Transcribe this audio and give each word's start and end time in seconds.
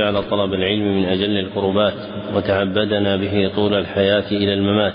جعل 0.00 0.22
طلب 0.30 0.54
العلم 0.54 0.96
من 0.96 1.04
أجل 1.04 1.38
القربات 1.38 1.94
وتعبدنا 2.34 3.16
به 3.16 3.50
طول 3.56 3.74
الحياة 3.74 4.24
إلى 4.30 4.54
الممات. 4.54 4.94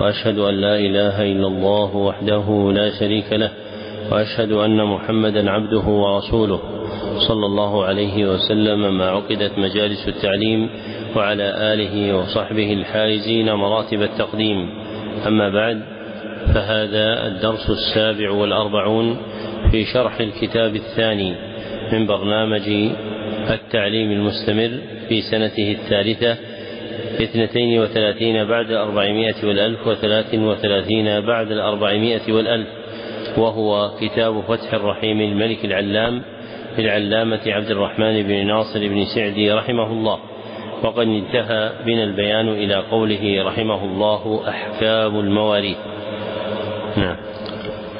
وأشهد 0.00 0.38
أن 0.38 0.54
لا 0.54 0.76
إله 0.78 1.22
إلا 1.22 1.46
الله 1.46 1.96
وحده 1.96 2.72
لا 2.74 2.90
شريك 2.98 3.32
له 3.32 3.50
وأشهد 4.12 4.52
أن 4.52 4.84
محمدا 4.84 5.50
عبده 5.50 5.88
ورسوله. 5.88 6.60
صلى 7.28 7.46
الله 7.46 7.84
عليه 7.84 8.26
وسلم 8.26 8.98
ما 8.98 9.10
عقدت 9.10 9.58
مجالس 9.58 10.08
التعليم 10.08 10.70
وعلى 11.16 11.72
آله 11.72 12.16
وصحبه 12.16 12.72
الحائزين 12.72 13.52
مراتب 13.52 14.02
التقديم. 14.02 14.70
أما 15.26 15.48
بعد 15.48 15.82
فهذا 16.54 17.26
الدرس 17.26 17.70
السابع 17.70 18.30
والأربعون 18.30 19.16
في 19.70 19.84
شرح 19.84 20.20
الكتاب 20.20 20.76
الثاني 20.76 21.34
من 21.92 22.06
برنامج 22.06 22.90
التعليم 23.50 24.12
المستمر 24.12 24.70
في 25.08 25.20
سنته 25.20 25.72
الثالثة 25.72 26.36
اثنتين 27.22 27.80
وثلاثين 27.80 28.44
بعد 28.44 28.70
الأربعمائة 28.70 29.46
والألف 29.46 29.86
وثلاث 29.86 30.34
وثلاثين 30.34 31.20
بعد 31.20 31.52
الأربعمائة 31.52 32.32
والألف 32.32 32.68
وهو 33.38 33.90
كتاب 34.00 34.40
فتح 34.40 34.74
الرحيم 34.74 35.20
الملك 35.20 35.64
العلام 35.64 36.22
للعلامة 36.78 37.40
عبد 37.46 37.70
الرحمن 37.70 38.22
بن 38.22 38.46
ناصر 38.46 38.88
بن 38.88 39.04
سعدي 39.14 39.52
رحمه 39.52 39.92
الله. 39.92 40.18
وقد 40.82 41.06
انتهى 41.06 41.72
بنا 41.86 42.04
البيان 42.04 42.48
إلى 42.48 42.74
قوله 42.74 43.44
رحمه 43.46 43.84
الله 43.84 44.48
أحكام 44.48 45.20
المواريث. 45.20 45.76
نعم. 46.96 47.16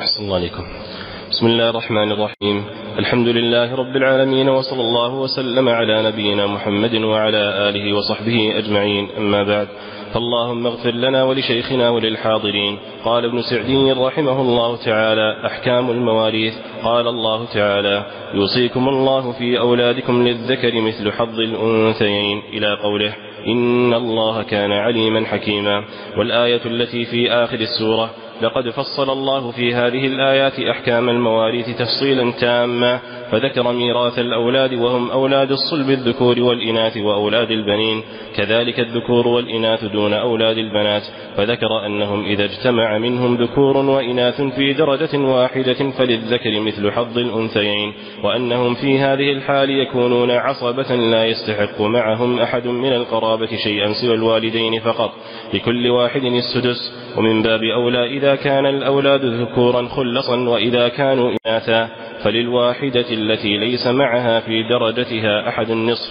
أحسن 0.01 0.25
الله 0.25 0.37
عليكم. 0.37 0.90
بسم 1.31 1.47
الله 1.47 1.71
الرحمن 1.71 2.13
الرحيم 2.13 2.65
الحمد 2.99 3.29
لله 3.29 3.75
رب 3.75 3.97
العالمين 3.97 4.49
وصلى 4.49 4.81
الله 4.81 5.15
وسلم 5.15 5.69
على 5.69 6.03
نبينا 6.03 6.47
محمد 6.47 6.95
وعلى 6.95 7.69
آله 7.69 7.97
وصحبه 7.97 8.53
أجمعين 8.59 9.09
أما 9.19 9.43
بعد 9.43 9.69
فاللهم 10.15 10.67
اغفر 10.67 10.91
لنا 10.91 11.25
ولشيخنا 11.25 11.91
وللحاضرين 11.91 12.79
قال 13.05 13.25
ابن 13.25 13.43
سعدي 13.43 13.93
رحمه 13.93 14.41
الله 14.41 14.77
تعالى 14.77 15.47
أحكام 15.47 15.91
المواريث 15.91 16.55
قال 16.85 17.09
الله 17.09 17.45
تعالى 17.55 18.05
يوصيكم 18.35 18.89
الله 18.89 19.33
في 19.33 19.59
أولادكم 19.59 20.29
للذكر 20.29 20.81
مثل 20.81 21.13
حظ 21.13 21.41
الأنثيين 21.41 22.43
إلى 22.53 22.75
قوله 22.83 23.15
إن 23.47 23.95
الله 23.95 24.43
كان 24.43 24.73
عليما 24.73 25.27
حكيما 25.27 25.85
والآية 26.19 26.61
التي 26.67 27.05
في 27.05 27.33
آخر 27.33 27.61
السورة 27.61 28.11
لقد 28.43 28.71
فصل 28.71 29.11
الله 29.11 29.51
في 29.51 29.75
هذه 29.75 30.07
الآيات 30.07 30.59
أحكام 30.59 31.09
المواريث 31.09 31.67
تفصيلا 31.79 32.33
تاما. 32.33 33.01
فذكر 33.31 33.73
ميراث 33.73 34.19
الأولاد 34.19 34.75
وهم 34.75 35.11
أولاد 35.11 35.51
الصلب 35.51 35.91
الذكور 35.91 36.41
والإناث 36.41 36.97
وأولاد 36.97 37.51
البنين 37.51 38.03
كذلك 38.37 38.81
الذكور 38.81 39.29
والإناث 39.29 39.85
دون 39.85 40.13
أولاد 40.15 40.59
البنات 40.59 41.03
فذكر 41.37 41.87
أنهم 41.87 42.25
إذا 42.25 42.45
اجتمع 42.45 42.99
منهم 42.99 43.37
ذكور 43.43 43.77
وإناث 43.77 44.43
في 44.43 44.73
درجة 44.73 45.19
واحدة 45.19 45.91
فللذكر 45.99 46.61
مثل 46.61 46.91
حظ 46.91 47.19
الأنثيين 47.19 47.93
وأنهم 48.25 48.75
في 48.75 48.99
هذه 48.99 49.33
الحال 49.33 49.71
يكونون 49.71 50.31
عصبة 50.31 50.95
لا 50.97 51.27
يستحق 51.27 51.81
معهم 51.81 52.39
أحد 52.39 52.67
من 52.67 52.93
القرابة 52.93 53.47
شيئا 53.65 53.93
سوى 53.93 54.15
الوالدين 54.15 54.81
فقط. 54.81 55.11
لكل 55.55 55.89
واحد 55.89 56.25
السدس 56.25 56.93
ومن 57.17 57.43
باب 57.43 57.63
أولى 57.63 58.07
إذا 58.07 58.35
كان 58.35 58.67
الأولاد 58.67 59.25
ذكورا 59.25 59.89
خلصا 59.89 60.37
وإذا 60.49 60.89
كانوا 60.89 61.33
إناثا. 61.47 62.10
فللواحدة 62.25 63.07
التي 63.11 63.57
ليس 63.57 63.87
معها 63.87 64.41
في 64.41 64.63
درجتها 64.63 65.49
أحد 65.49 65.71
النصف. 65.71 66.11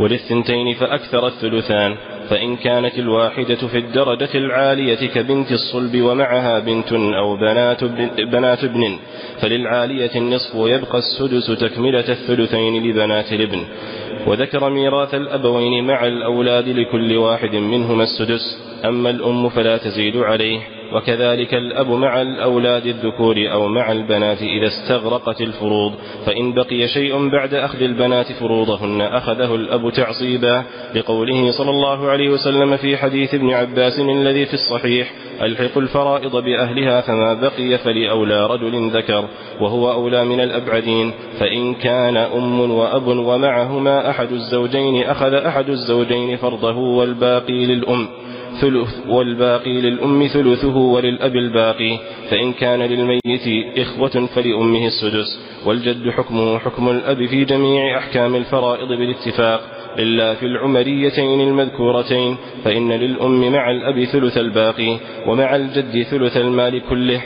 وللثنتين 0.00 0.74
فأكثر 0.74 1.26
الثلثان 1.26 1.96
فإن 2.30 2.56
كانت 2.56 2.98
الواحدة 2.98 3.54
في 3.54 3.78
الدرجة 3.78 4.28
العالية 4.34 5.08
كبنت 5.08 5.52
الصلب 5.52 6.02
ومعها 6.02 6.58
بنت 6.58 6.92
أو 6.92 7.36
بنات, 7.36 7.84
بنات 8.32 8.64
ابن 8.64 8.98
فللعالية 9.42 10.10
النصف 10.16 10.56
ويبقى 10.56 10.98
السدس 10.98 11.46
تكملة 11.60 12.08
الثلثين 12.08 12.90
لبنات 12.90 13.32
الابن. 13.32 13.64
وذكر 14.26 14.70
ميراث 14.70 15.14
الأبوين 15.14 15.84
مع 15.86 16.06
الأولاد 16.06 16.68
لكل 16.68 17.16
واحد 17.16 17.54
منهما 17.54 18.02
السدس. 18.02 18.58
أما 18.84 19.10
الأم 19.10 19.48
فلا 19.48 19.76
تزيد 19.76 20.16
عليه. 20.16 20.75
وكذلك 20.92 21.54
الأب 21.54 21.90
مع 21.90 22.22
الأولاد 22.22 22.86
الذكور 22.86 23.36
أو 23.52 23.68
مع 23.68 23.92
البنات 23.92 24.42
إذا 24.42 24.66
استغرقت 24.66 25.40
الفروض 25.40 25.92
فإن 26.26 26.52
بقي 26.54 26.88
شيء 26.88 27.28
بعد 27.28 27.54
أخذ 27.54 27.82
البنات 27.82 28.32
فروضهن 28.32 29.00
أخذه 29.00 29.54
الأب 29.54 29.90
تعصيبا 29.90 30.62
لقوله 30.94 31.50
صلى 31.50 31.70
الله 31.70 32.08
عليه 32.08 32.30
وسلم 32.30 32.76
في 32.76 32.96
حديث 32.96 33.34
ابن 33.34 33.50
عباس 33.50 34.00
الذي 34.00 34.46
في 34.46 34.54
الصحيح 34.54 35.12
ألحق 35.42 35.78
الفرائض 35.78 36.36
بأهلها 36.36 37.00
فما 37.00 37.34
بقي 37.34 37.78
فلأولى 37.78 38.46
رجل 38.46 38.90
ذكر 38.90 39.24
وهو 39.60 39.92
أولى 39.92 40.24
من 40.24 40.40
الأبعدين 40.40 41.12
فإن 41.40 41.74
كان 41.74 42.16
أم 42.16 42.70
وأب 42.70 43.06
ومعهما 43.06 44.10
أحد 44.10 44.32
الزوجين 44.32 45.02
أخذ 45.04 45.34
أحد 45.34 45.68
الزوجين 45.68 46.36
فرضه 46.36 46.76
والباقي 46.76 47.66
للأم. 47.66 48.08
ثلث 48.60 49.06
والباقي 49.08 49.80
للأم 49.80 50.26
ثلثه 50.26 50.76
وللأب 50.76 51.36
الباقي 51.36 51.98
فإن 52.30 52.52
كان 52.52 52.82
للميت 52.82 53.76
إخوة 53.78 54.26
فلأمه 54.34 54.86
السدس. 54.86 55.40
والجد 55.66 56.10
حكمه 56.10 56.58
حكم 56.58 56.88
الأب 56.88 57.26
في 57.26 57.44
جميع 57.44 57.98
أحكام 57.98 58.34
الفرائض 58.34 58.88
بالاتفاق. 58.88 59.60
إلا 59.98 60.34
في 60.34 60.46
العمريتين 60.46 61.40
المذكورتين 61.40 62.36
فإن 62.64 62.92
للأم 62.92 63.52
مع 63.52 63.70
الأب 63.70 64.04
ثلث 64.04 64.38
الباقي 64.38 64.96
ومع 65.26 65.56
الجد 65.56 66.02
ثلث 66.02 66.36
المال 66.36 66.82
كله. 66.90 67.22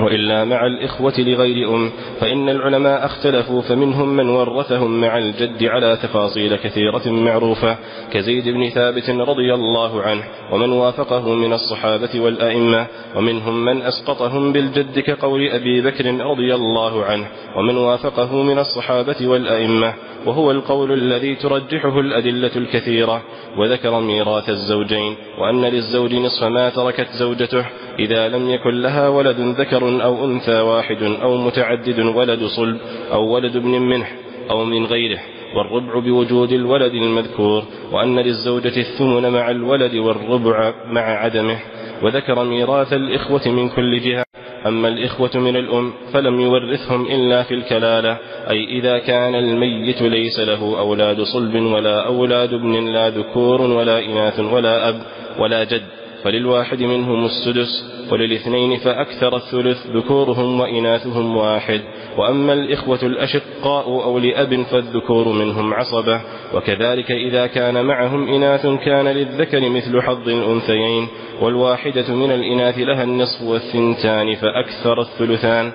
وإلا 0.00 0.44
مع 0.44 0.66
الإخوة 0.66 1.14
لغير 1.18 1.74
أم 1.74 1.90
فإن 2.20 2.48
العلماء 2.48 3.06
اختلفوا 3.06 3.62
فمنهم 3.62 4.08
من 4.08 4.28
ورثهم 4.28 5.00
مع 5.00 5.18
الجد 5.18 5.64
على 5.64 5.98
تفاصيل 6.02 6.56
كثيرة 6.56 7.08
معروفة 7.08 7.76
كزيد 8.12 8.48
بن 8.48 8.70
ثابت 8.70 9.10
رضي 9.10 9.54
الله 9.54 10.02
عنه 10.02 10.22
ومن 10.52 10.72
وافقه 10.72 11.34
من 11.34 11.52
الصحابة 11.52 12.20
والأئمة 12.20 12.86
ومنهم 13.16 13.64
من 13.64 13.82
أسقطهم 13.82 14.52
بالجد 14.52 14.98
كقول 14.98 15.48
أبي 15.48 15.82
بكر 15.82 16.26
رضي 16.26 16.54
الله 16.54 17.04
عنه 17.04 17.26
ومن 17.56 17.76
وافقه 17.76 18.42
من 18.42 18.58
الصحابة 18.58 19.26
والأئمة 19.26 19.94
وهو 20.26 20.50
القول 20.50 20.92
الذي 20.92 21.34
ترجحه 21.34 22.00
الأدلة 22.00 22.50
الكثيرة 22.56 23.22
وذكر 23.58 24.00
ميراث 24.00 24.48
الزوجين 24.48 25.16
وأن 25.38 25.64
للزوج 25.64 26.14
نصف 26.14 26.44
ما 26.44 26.70
تركت 26.70 27.08
زوجته 27.18 27.66
إذا 27.98 28.28
لم 28.28 28.50
يكن 28.50 28.82
لها 28.82 29.08
ولد 29.08 29.40
ذكر 29.40 30.04
أو 30.04 30.24
أنثى 30.24 30.60
واحد 30.60 31.02
أو 31.02 31.36
متعدد 31.36 32.00
ولد 32.08 32.44
صلب 32.44 32.78
أو 33.12 33.34
ولد 33.34 33.56
ابن 33.56 33.70
منه 33.70 34.06
أو 34.50 34.64
من 34.64 34.86
غيره 34.86 35.20
والربع 35.56 35.98
بوجود 35.98 36.52
الولد 36.52 36.94
المذكور 36.94 37.62
وأن 37.92 38.18
للزوجة 38.18 38.80
الثمن 38.80 39.32
مع 39.32 39.50
الولد 39.50 39.94
والربع 39.94 40.74
مع 40.90 41.00
عدمه 41.00 41.58
وذكر 42.02 42.44
ميراث 42.44 42.92
الإخوة 42.92 43.48
من 43.48 43.68
كل 43.68 44.00
جهة. 44.00 44.24
أما 44.66 44.88
الإخوة 44.88 45.30
من 45.34 45.56
الأم 45.56 45.92
فلم 46.12 46.40
يورثهم 46.40 47.06
إلا 47.06 47.42
في 47.42 47.54
الكلالة 47.54 48.18
أي 48.50 48.64
إذا 48.64 48.98
كان 48.98 49.34
الميت 49.34 50.02
ليس 50.02 50.40
له 50.40 50.78
أولاد 50.78 51.22
صلب 51.22 51.54
ولا 51.54 52.06
أولاد 52.06 52.52
ابن 52.52 52.92
لا 52.92 53.10
ذكور 53.10 53.60
ولا 53.60 54.04
إناث 54.04 54.40
ولا 54.40 54.88
أب 54.88 55.02
ولا 55.38 55.64
جد. 55.64 55.82
فللواحد 56.24 56.82
منهم 56.82 57.24
السدس 57.24 57.84
وللاثنين 58.12 58.76
فأكثر 58.76 59.36
الثلث 59.36 59.86
ذكورهم 59.86 60.60
وإناثهم 60.60 61.36
واحد. 61.36 61.80
وأما 62.18 62.52
الإخوة 62.52 62.98
الأشقاء 63.02 63.86
أو 63.86 64.18
لأب 64.18 64.62
فالذكور 64.62 65.28
منهم 65.28 65.74
عصبة. 65.74 66.20
وكذلك 66.54 67.10
إذا 67.10 67.46
كان 67.46 67.84
معهم 67.84 68.28
إناث 68.28 68.66
كان 68.66 69.08
للذكر 69.08 69.68
مثل 69.68 70.02
حظ 70.02 70.28
الأنثيين. 70.28 71.08
والواحدة 71.42 72.14
من 72.14 72.30
الإناث 72.30 72.78
لها 72.78 73.02
النصف 73.02 73.42
والثنتان 73.42 74.34
فأكثر 74.34 75.00
الثلثان. 75.00 75.72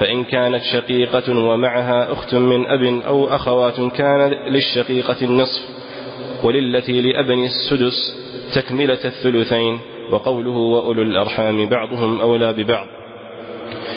فإن 0.00 0.24
كانت 0.24 0.62
شقيقة 0.62 1.38
ومعها 1.38 2.12
أخت 2.12 2.34
من 2.34 2.66
أب 2.66 3.02
أو 3.06 3.26
أخوات 3.26 3.80
كان 3.80 4.30
للشقيقة 4.30 5.16
النصف. 5.22 5.62
وللتي 6.44 7.00
لأب 7.00 7.30
السدس 7.30 8.21
تكملة 8.54 8.98
الثلثين 9.04 9.78
وقوله 10.10 10.56
وأولو 10.56 11.02
الأرحام 11.02 11.66
بعضهم 11.66 12.20
أولى 12.20 12.52
ببعض. 12.52 12.86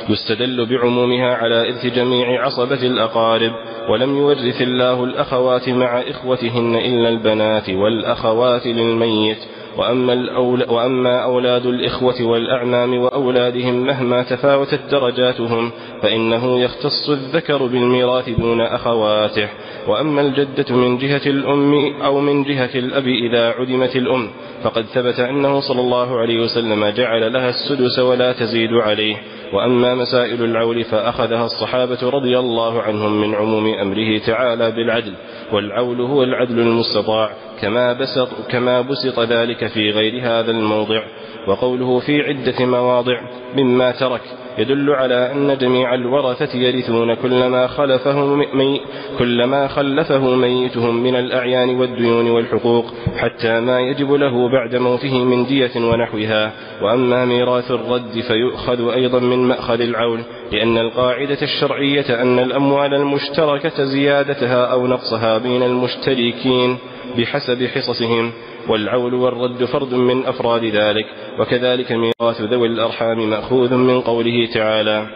يستدل 0.09 0.65
بعمومها 0.65 1.35
على 1.35 1.69
إرث 1.69 1.85
جميع 1.85 2.45
عصبة 2.45 2.87
الأقارب 2.87 3.51
ولم 3.89 4.17
يورث 4.17 4.61
الله 4.61 5.03
الأخوات 5.03 5.69
مع 5.69 6.01
إخوتهن 6.01 6.75
إلا 6.75 7.09
البنات 7.09 7.69
والأخوات 7.69 8.67
للميت. 8.67 9.37
وأما, 9.77 10.13
الأول 10.13 10.65
وأما 10.69 11.23
أولاد 11.23 11.65
الإخوة 11.65 12.21
والأعمام 12.21 12.97
وأولادهم 12.97 13.85
مهما 13.85 14.23
تفاوتت 14.23 14.79
درجاتهم 14.91 15.71
فإنه 16.05 16.59
يختص 16.59 17.09
الذكر 17.09 17.65
بالميراث 17.65 18.29
دون 18.29 18.61
أخواته. 18.61 19.49
وأما 19.87 20.21
الجدة 20.21 20.75
من 20.75 20.97
جهة 20.97 21.21
الأم 21.25 22.01
أو 22.01 22.19
من 22.19 22.43
جهة 22.43 22.69
الأب 22.75 23.07
إذا 23.07 23.49
عدمت 23.49 23.95
الأم 23.95 24.29
فقد 24.63 24.85
ثبت 24.85 25.19
أنه 25.19 25.59
صلى 25.59 25.81
الله 25.81 26.19
عليه 26.19 26.43
وسلم 26.43 26.85
جعل 26.85 27.33
لها 27.33 27.49
السدس 27.49 27.99
ولا 27.99 28.33
تزيد 28.33 28.73
عليه. 28.73 29.15
وأما 29.53 29.95
مسائل 29.95 30.43
العول 30.43 30.83
فأخذها 30.83 31.45
الصحابة 31.45 32.09
رضي 32.09 32.39
الله 32.39 32.81
عنهم 32.81 33.21
من 33.21 33.35
عموم 33.35 33.73
أمره 33.73 34.17
تعالى 34.17 34.71
بالعدل 34.71 35.13
والعول 35.53 36.01
هو 36.01 36.23
العدل 36.23 36.59
المستطاع 36.59 37.29
كما 37.61 37.93
بسط, 37.93 38.29
كما 38.49 38.81
بسط 38.81 39.19
ذلك 39.19 39.67
في 39.67 39.89
غير 39.89 40.21
هذا 40.21 40.51
الموضع. 40.51 41.03
وقوله 41.47 41.99
في 41.99 42.21
عدة 42.21 42.65
مواضع 42.65 43.21
مما 43.57 43.91
ترك 43.91 44.21
يدل 44.57 44.89
على 44.89 45.31
أن 45.31 45.57
جميع 45.57 45.93
الورثة 45.93 46.57
يرثون 46.57 47.13
كل 47.13 47.47
ما 47.47 47.67
خلفه 47.67 48.25
مي 48.35 48.81
كل 49.19 49.43
ما 49.43 49.67
خلفه 49.67 50.35
ميتهم 50.35 51.03
من 51.03 51.15
الأعيان 51.15 51.69
والديون 51.79 52.29
والحقوق 52.29 52.85
حتى 53.17 53.59
ما 53.59 53.79
يجب 53.79 54.13
له 54.13 54.49
بعد 54.49 54.75
موته 54.75 55.23
من 55.23 55.45
دية 55.45 55.71
ونحوها. 55.75 56.51
وأما 56.81 57.25
ميراث 57.25 57.71
الرد 57.71 58.19
فيؤخذ 58.27 58.93
أيضا 58.93 59.19
من 59.19 59.47
مأخذ 59.47 59.81
العول 59.81 60.19
لأن 60.51 60.77
القاعدة 60.77 61.37
الشرعية 61.41 62.21
أن 62.21 62.39
الأموال 62.39 62.93
المشتركة 62.93 63.83
زيادتها 63.83 64.65
أو 64.65 64.87
نقصها 64.87 65.37
بين 65.37 65.63
المشتركين 65.63 66.77
بحسب 67.17 67.67
حصصهم. 67.67 68.31
والعول 68.69 69.13
والرد 69.13 69.65
فرد 69.65 69.93
من 69.93 70.25
أفراد 70.25 70.63
ذلك 70.63 71.05
وكذلك 71.39 71.91
ميراث 71.91 72.41
ذوي 72.41 72.67
الأرحام 72.67 73.29
مأخوذ 73.29 73.73
من 73.73 74.01
قوله 74.01 74.49
تعالى 74.53 75.07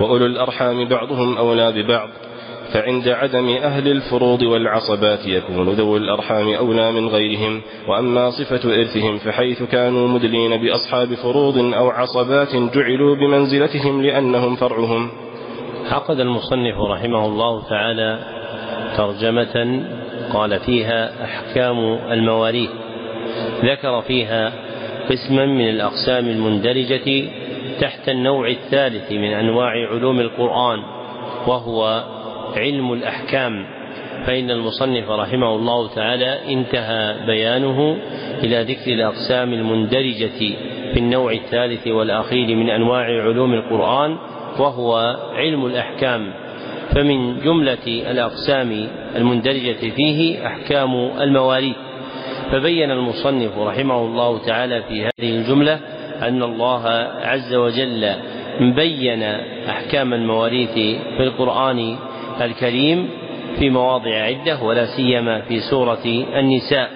وأولو 0.00 0.26
الأرحام 0.26 0.88
بعضهم 0.88 1.38
أولى 1.38 1.72
ببعض 1.72 2.08
فعند 2.72 3.08
عدم 3.08 3.48
أهل 3.48 3.88
الفروض 3.88 4.42
والعصبات 4.42 5.26
يكون 5.26 5.68
ذوي 5.68 5.98
الأرحام 5.98 6.54
أولى 6.54 6.92
من 6.92 7.08
غيرهم 7.08 7.62
وأما 7.88 8.30
صفة 8.30 8.74
إرثهم 8.74 9.18
فحيث 9.18 9.62
كانوا 9.62 10.08
مدلين 10.08 10.62
بأصحاب 10.62 11.14
فروض 11.14 11.58
أو 11.58 11.88
عصبات 11.90 12.56
جعلوا 12.56 13.16
بمنزلتهم 13.16 14.02
لأنهم 14.02 14.56
فرعهم. 14.56 15.10
عقد 15.90 16.20
المصنف 16.20 16.78
رحمه 16.92 17.26
الله 17.26 17.68
تعالى 17.68 18.18
ترجمة 18.96 19.84
قال 20.32 20.60
فيها 20.60 21.24
أحكام 21.24 21.78
المواريث 22.12 22.70
ذكر 23.64 24.00
فيها 24.00 24.52
قسما 25.10 25.46
من 25.46 25.68
الأقسام 25.68 26.28
المندرجة 26.28 27.28
تحت 27.80 28.08
النوع 28.08 28.48
الثالث 28.48 29.12
من 29.12 29.32
أنواع 29.32 29.70
علوم 29.70 30.20
القرآن 30.20 30.78
وهو 31.46 32.04
علم 32.56 32.92
الأحكام. 32.92 33.66
فإن 34.26 34.50
المصنف 34.50 35.10
رحمه 35.10 35.54
الله 35.54 35.94
تعالى 35.94 36.52
انتهى 36.52 37.26
بيانه 37.26 37.96
إلى 38.44 38.62
ذكر 38.62 38.92
الأقسام 38.92 39.52
المندرجة 39.52 40.38
في 40.92 40.96
النوع 40.96 41.32
الثالث 41.32 41.86
والأخير 41.86 42.56
من 42.56 42.70
أنواع 42.70 43.04
علوم 43.04 43.54
القرآن 43.54 44.16
وهو 44.58 45.16
علم 45.34 45.66
الأحكام. 45.66 46.32
فمن 46.94 47.40
جملة 47.40 47.86
الأقسام 47.86 48.88
المندرجة 49.16 49.90
فيه 49.96 50.46
أحكام 50.46 50.94
المواريث 51.20 51.76
فبين 52.52 52.90
المصنف 52.90 53.58
رحمه 53.58 54.00
الله 54.04 54.38
تعالى 54.46 54.82
في 54.82 55.02
هذه 55.04 55.36
الجملة 55.36 55.80
أن 56.22 56.42
الله 56.42 56.88
عز 57.22 57.54
وجل 57.54 58.14
بين 58.60 59.22
أحكام 59.68 60.14
المواريث 60.14 60.72
في 61.16 61.22
القرآن 61.22 61.96
الكريم 62.40 63.08
في 63.58 63.70
مواضع 63.70 64.14
عدة 64.14 64.62
ولا 64.62 64.86
سيما 64.96 65.40
في 65.40 65.60
سورة 65.60 66.04
النساء. 66.34 66.90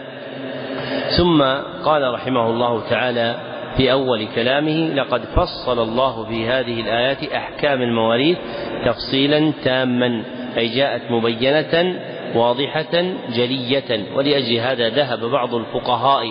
ثم 1.19 1.43
قال 1.85 2.15
رحمه 2.15 2.47
الله 2.51 2.89
تعالى 2.91 3.37
في 3.77 3.93
أول 3.93 4.27
كلامه 4.35 4.95
لقد 4.95 5.21
فصل 5.25 5.83
الله 5.83 6.25
في 6.25 6.47
هذه 6.47 6.81
الآيات 6.81 7.25
أحكام 7.33 7.83
المواريث 7.83 8.39
تفصيلا 8.85 9.53
تاما 9.65 10.23
أي 10.57 10.69
جاءت 10.69 11.03
مبينة 11.11 12.01
واضحة 12.35 13.03
جلية. 13.37 14.15
ولأجل 14.17 14.57
هذا 14.57 14.89
ذهب 14.89 15.21
بعض 15.25 15.55
الفقهاء 15.55 16.25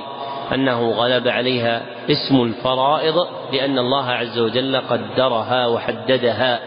أنه 0.53 0.91
غلب 0.91 1.27
عليها 1.27 1.81
اسم 2.09 2.41
الفرائض 2.43 3.15
لأن 3.53 3.79
الله 3.79 4.05
عز 4.05 4.39
وجل 4.39 4.75
قدرها 4.77 5.67
وحددها 5.67 6.59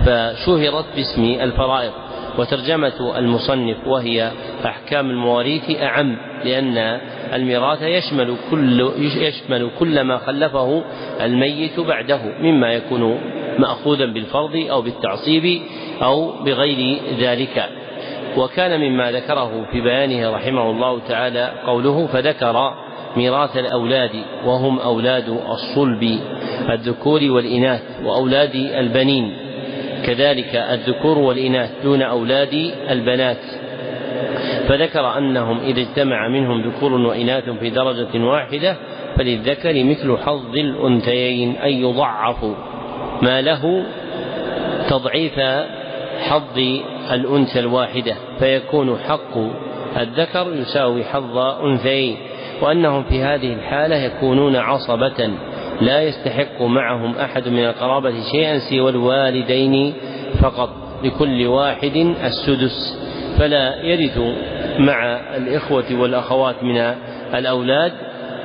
فشهرت 0.00 0.84
باسم 0.96 1.24
الفرائض. 1.40 1.92
وترجمة 2.38 3.18
المصنف 3.18 3.86
وهي 3.86 4.30
أحكام 4.66 5.10
المواريث 5.10 5.82
أعم 5.82 6.16
لأن 6.44 7.00
الميراث 7.32 7.82
يشمل 7.82 8.36
كل 8.50 8.92
يشمل 8.98 9.70
كل 9.78 10.00
ما 10.00 10.18
خلفه 10.18 10.82
الميت 11.20 11.80
بعده 11.80 12.20
مما 12.40 12.72
يكون 12.72 13.20
مأخوذا 13.62 14.06
بالفرض 14.06 14.56
أو 14.70 14.82
بالتعصيب 14.82 15.62
أو 16.02 16.42
بغير 16.44 16.98
ذلك. 17.18 17.68
وكان 18.36 18.80
مما 18.80 19.12
ذكره 19.12 19.66
في 19.72 19.80
بيانه 19.80 20.30
رحمه 20.30 20.70
الله 20.70 21.00
تعالى 21.08 21.52
قوله 21.66 22.06
فذكر 22.06 22.74
ميراث 23.16 23.56
الأولاد 23.56 24.10
وهم 24.44 24.78
أولاد 24.78 25.28
الصلب 25.28 26.18
الذكور 26.70 27.20
والإناث 27.30 27.82
وأولاد 28.04 28.54
البنين. 28.54 29.36
كذلك 30.06 30.56
الذكور 30.56 31.18
والإناث 31.18 31.70
دون 31.82 32.02
أولاد 32.02 32.72
البنات. 32.90 33.42
فذكر 34.68 35.18
أنهم 35.18 35.58
إذا 35.60 35.80
اجتمع 35.80 36.28
منهم 36.28 36.62
ذكور 36.62 36.92
وإناث 36.92 37.50
في 37.50 37.70
درجة 37.70 38.24
واحدة 38.24 38.76
فللذكر 39.16 39.84
مثل 39.84 40.18
حظ 40.18 40.56
الأنثيين 40.56 41.56
أن 41.56 41.70
يضعفوا 41.70 42.54
ما 43.22 43.40
له 43.40 43.84
تضعيف 44.90 45.40
حظ 46.20 46.58
الأنثى 47.12 47.58
الواحدة 47.60 48.14
فيكون 48.38 48.98
حق 49.08 49.38
الذكر 50.00 50.52
يساوي 50.54 51.04
حظ 51.04 51.36
أنثيين 51.38 52.16
وأنهم 52.62 53.04
في 53.04 53.22
هذه 53.22 53.52
الحالة 53.52 53.96
يكونون 53.96 54.56
عصبة 54.56 55.30
لا 55.80 56.02
يستحق 56.02 56.62
معهم 56.62 57.14
أحد 57.16 57.48
من 57.48 57.64
القرابة 57.64 58.12
شيئا 58.32 58.58
سوى 58.58 58.90
الوالدين 58.90 59.94
فقط 60.40 60.70
لكل 61.04 61.46
واحد 61.46 62.14
السدس 62.24 62.98
فلا 63.38 63.82
يرث 63.82 64.18
مع 64.78 65.20
الإخوة 65.36 65.84
والأخوات 65.92 66.62
من 66.62 66.76
الأولاد 67.34 67.92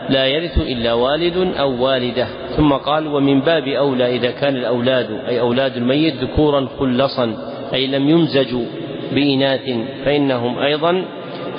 لا 0.10 0.26
يرث 0.26 0.58
إلا 0.58 0.94
والد 0.94 1.38
أو 1.60 1.84
والدة. 1.84 2.28
ثم 2.58 2.74
قال 2.74 3.08
ومن 3.08 3.42
باب 3.42 3.68
أولى 3.68 4.16
إذا 4.16 4.32
كان 4.32 4.56
الأولاد 4.56 5.12
أي 5.28 5.40
أولاد 5.40 5.78
الميت 5.78 6.16
ذكورا 6.16 6.68
خلصا 6.80 7.36
أي 7.74 7.88
لم 7.88 8.10
يمزجوا 8.10 8.66
بإناث 9.12 9.62
فإنهم 10.06 10.60
أيضا 10.60 11.06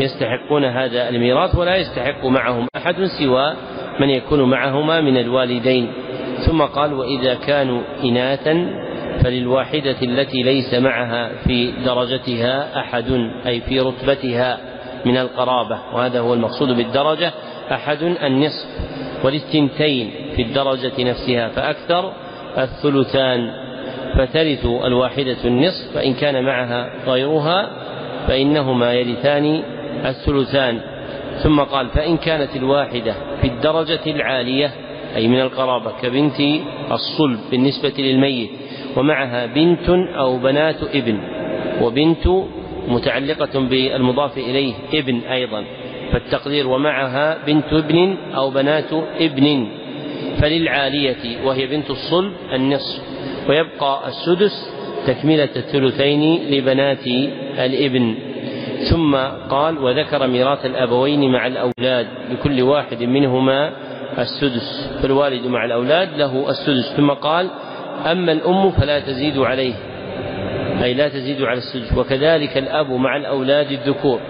يستحقون 0.01 0.65
هذا 0.65 1.09
الميراث 1.09 1.55
ولا 1.57 1.77
يستحق 1.77 2.25
معهم 2.25 2.69
أحد 2.77 2.95
سوى 3.19 3.55
من 4.01 4.11
يكون 4.11 4.51
معهما 4.51 5.01
من 5.01 5.17
الوالدين. 5.17 5.93
ثم 6.47 6.63
قال 6.63 6.93
وإذا 6.93 7.35
كانوا 7.35 7.83
إناثا 8.05 8.71
فللواحدة 9.25 9.97
التي 10.03 10.43
ليس 10.43 10.75
معها 10.75 11.31
في 11.47 11.73
درجتها 11.85 12.81
أحد 12.81 13.31
أي 13.47 13.61
في 13.61 13.81
رتبتها 13.81 14.59
من 15.07 15.17
القرابة. 15.17 15.79
وهذا 15.95 16.21
هو 16.21 16.35
المقصود 16.35 16.69
بالدرجة. 16.69 17.33
أحد 17.73 18.03
النصف 18.03 18.67
وللثنتين 19.25 20.11
في 20.37 20.43
الدرجة 20.43 20.93
نفسها 20.99 21.49
فأكثر 21.49 22.13
الثلثان. 22.59 23.51
فترث 24.15 24.67
الواحدة 24.67 25.37
النصف 25.45 25.95
فإن 25.95 26.15
كان 26.15 26.45
معها 26.45 26.91
غيرها 27.07 27.71
فإنهما 28.29 28.95
يرثان 28.95 29.63
الثلثان. 30.05 30.81
ثم 31.43 31.61
قال 31.61 31.89
فإن 31.89 32.17
كانت 32.17 32.57
الواحدة 32.57 33.15
في 33.41 33.47
الدرجة 33.47 34.01
العالية 34.07 34.71
أي 35.17 35.29
من 35.29 35.41
القرابة 35.41 35.93
كبنت 36.03 36.41
الصلب 36.93 37.39
بالنسبة 37.51 37.93
للميت 37.99 38.51
ومعها 38.97 39.47
بنت 39.47 39.89
أو 40.19 40.39
بنات 40.39 40.83
ابن 40.95 41.19
وبنت 41.83 42.29
متعلقة 42.89 43.61
بالمضاف 43.61 44.39
إليه 44.39 44.75
ابن 44.95 45.21
أيضا. 45.21 45.65
فالتقدير 46.13 46.69
ومعها 46.69 47.39
بنت 47.47 47.73
ابن 47.73 48.17
أو 48.35 48.51
بنات 48.51 48.93
ابن 49.21 49.69
فللعالية 50.43 51.45
وهي 51.45 51.67
بنت 51.67 51.91
الصلب 51.91 52.33
النصف. 52.53 53.03
ويبقى 53.49 54.09
السدس 54.09 54.71
تكملة 55.07 55.49
الثلثين 55.57 56.51
لبنات 56.51 57.07
الابن. 57.59 58.15
ثم 58.91 59.17
قال 59.51 59.79
وذكر 59.79 60.27
ميراث 60.27 60.67
الأبوين 60.67 61.33
مع 61.33 61.47
الأولاد 61.47 62.07
لكل 62.31 62.63
واحد 62.63 63.03
منهما 63.03 63.73
السدس. 64.19 64.91
فالوالد 65.03 65.47
مع 65.47 65.65
الأولاد 65.65 66.09
له 66.17 66.51
السدس. 66.51 66.93
ثم 66.97 67.11
قال 67.11 67.51
أما 68.07 68.33
الأم 68.33 68.71
فلا 68.71 69.01
تزيد 69.01 69.39
عليه 69.39 69.75
أي 70.83 70.95
لا 70.95 71.09
تزيد 71.09 71.43
على 71.43 71.59
السدس. 71.59 71.99
وكذلك 71.99 72.59
الأب 72.59 72.91
مع 72.91 73.17
الأولاد 73.17 73.73
الذكور. 73.73 74.21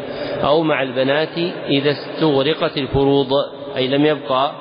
أو 0.45 0.63
مع 0.63 0.83
البنات 0.83 1.39
إذا 1.69 1.91
استغرقت 1.91 2.79
الفروض 2.79 3.29
أي 3.77 3.89
لم 3.89 4.07
يبقى 4.07 4.53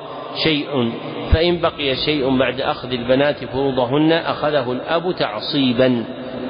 شيء. 0.44 0.92
فإن 1.34 1.62
بقي 1.62 1.96
شيء 2.06 2.38
بعد 2.38 2.62
أخذ 2.62 2.92
البنات 2.92 3.46
فروضهن 3.46 4.12
أخذه 4.12 4.72
الأب 4.72 5.16
تعصيبا. 5.16 6.04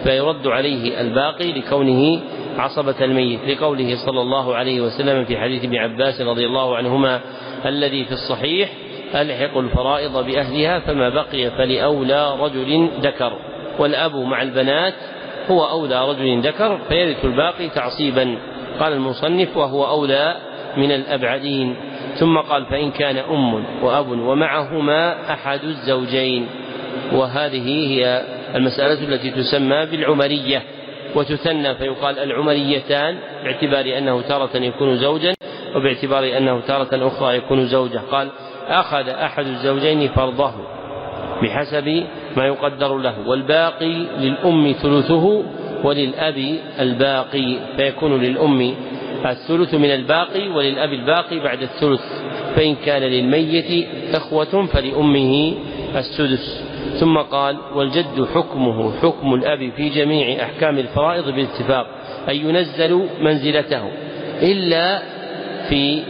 فيرد 0.04 0.48
عليه 0.48 1.02
الباقي 1.02 1.52
لكونه 1.52 2.20
عصبة 2.58 2.96
الميت. 3.02 3.40
لقوله 3.48 3.96
صلى 4.06 4.22
الله 4.22 4.56
عليه 4.56 4.82
وسلم 4.82 5.26
في 5.26 5.38
حديث 5.38 5.64
ابن 5.64 5.76
عباس 5.76 6.22
رضي 6.22 6.46
الله 6.46 6.78
عنهما 6.78 7.22
الذي 7.66 8.06
في 8.06 8.12
الصحيح 8.12 8.70
ألحق 9.16 9.58
الفرائض 9.58 10.26
بأهلها 10.26 10.80
فما 10.80 11.10
بقي 11.10 11.52
فلأولى 11.52 12.36
رجل 12.40 12.90
ذكر. 13.02 13.34
والأب 13.80 14.16
مع 14.16 14.42
البنات 14.42 14.94
هو 15.52 15.64
أولى 15.64 16.10
رجل 16.10 16.42
ذكر 16.42 16.80
فيرث 16.90 17.26
الباقي 17.26 17.70
تعصيبا. 17.70 18.38
قال 18.80 18.94
المصنف 18.94 19.58
وهو 19.58 19.86
أولى 19.86 20.36
من 20.78 20.92
الأبعدين 20.92 21.76
ثم 22.16 22.38
قال 22.38 22.66
فإن 22.66 22.92
كان 22.92 23.18
أم 23.18 23.64
وأب 23.84 24.10
ومعهما 24.10 25.34
أحد 25.34 25.64
الزوجين. 25.64 26.48
وهذه 27.14 27.68
هي 27.68 28.24
المسألة 28.56 29.14
التي 29.14 29.32
تسمى 29.32 29.86
بالعمرية 29.86 30.64
وتثنى 31.16 31.76
فيقال 31.76 32.20
العمريتان 32.20 33.18
باعتبار 33.44 33.98
أنه 33.98 34.22
تارة 34.22 34.58
يكون 34.58 34.98
زوجا 34.98 35.34
وباعتبار 35.76 36.38
أنه 36.38 36.60
تارة 36.60 37.08
أخرى 37.08 37.38
يكون 37.38 37.68
زوجة. 37.68 38.02
قال 38.12 38.30
أخذ 38.68 39.10
أحد 39.10 39.46
الزوجين 39.48 40.08
فرضه 40.10 40.52
بحسب 41.42 42.04
ما 42.38 42.46
يقدر 42.46 42.98
له 42.98 43.28
والباقي 43.28 43.94
للأم 44.20 44.72
ثلثه 44.82 45.44
وللأب 45.84 46.56
الباقي 46.80 47.58
فيكون 47.78 48.22
للأم 48.22 48.76
الثلث 49.26 49.74
من 49.74 49.92
الباقي 49.92 50.50
وللأب 50.50 50.94
الباقي 50.94 51.40
بعد 51.40 51.62
الثلث. 51.62 52.02
فإن 52.56 52.76
كان 52.76 53.02
للميت 53.02 53.88
إخوة 54.14 54.66
فلأمه 54.66 55.54
السدس. 55.96 56.64
ثم 57.00 57.18
قال 57.18 57.58
والجد 57.76 58.28
حكمه 58.36 59.00
حكم 59.02 59.34
الأب 59.34 59.72
في 59.78 59.90
جميع 59.90 60.44
أحكام 60.44 60.78
الفرائض 60.78 61.30
باتفاق 61.30 61.88
أن 62.30 62.36
ينزل 62.36 63.08
منزلته 63.22 63.92
إلا 64.42 65.02
في 65.70 66.04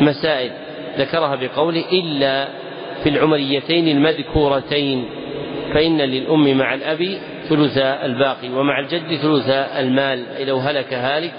مسائل. 0.00 0.50
ذكرها 0.98 1.34
بقوله 1.36 1.84
إلا 1.92 2.48
في 3.02 3.08
العمريتين 3.08 3.88
المذكورتين. 3.88 5.04
فإن 5.74 6.00
للأم 6.00 6.58
مع 6.58 6.74
الأب 6.74 7.18
ثلث 7.48 7.78
الباقي 7.78 8.48
ومع 8.48 8.78
الجد 8.78 9.16
ثلث 9.16 9.48
المال. 9.50 10.46
لو 10.46 10.56
هلك 10.58 10.94
هالك 10.94 11.32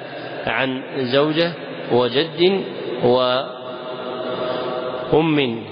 عن 0.47 0.83
زوجة 0.97 1.51
وجد 1.91 2.63
وأم 5.13 5.63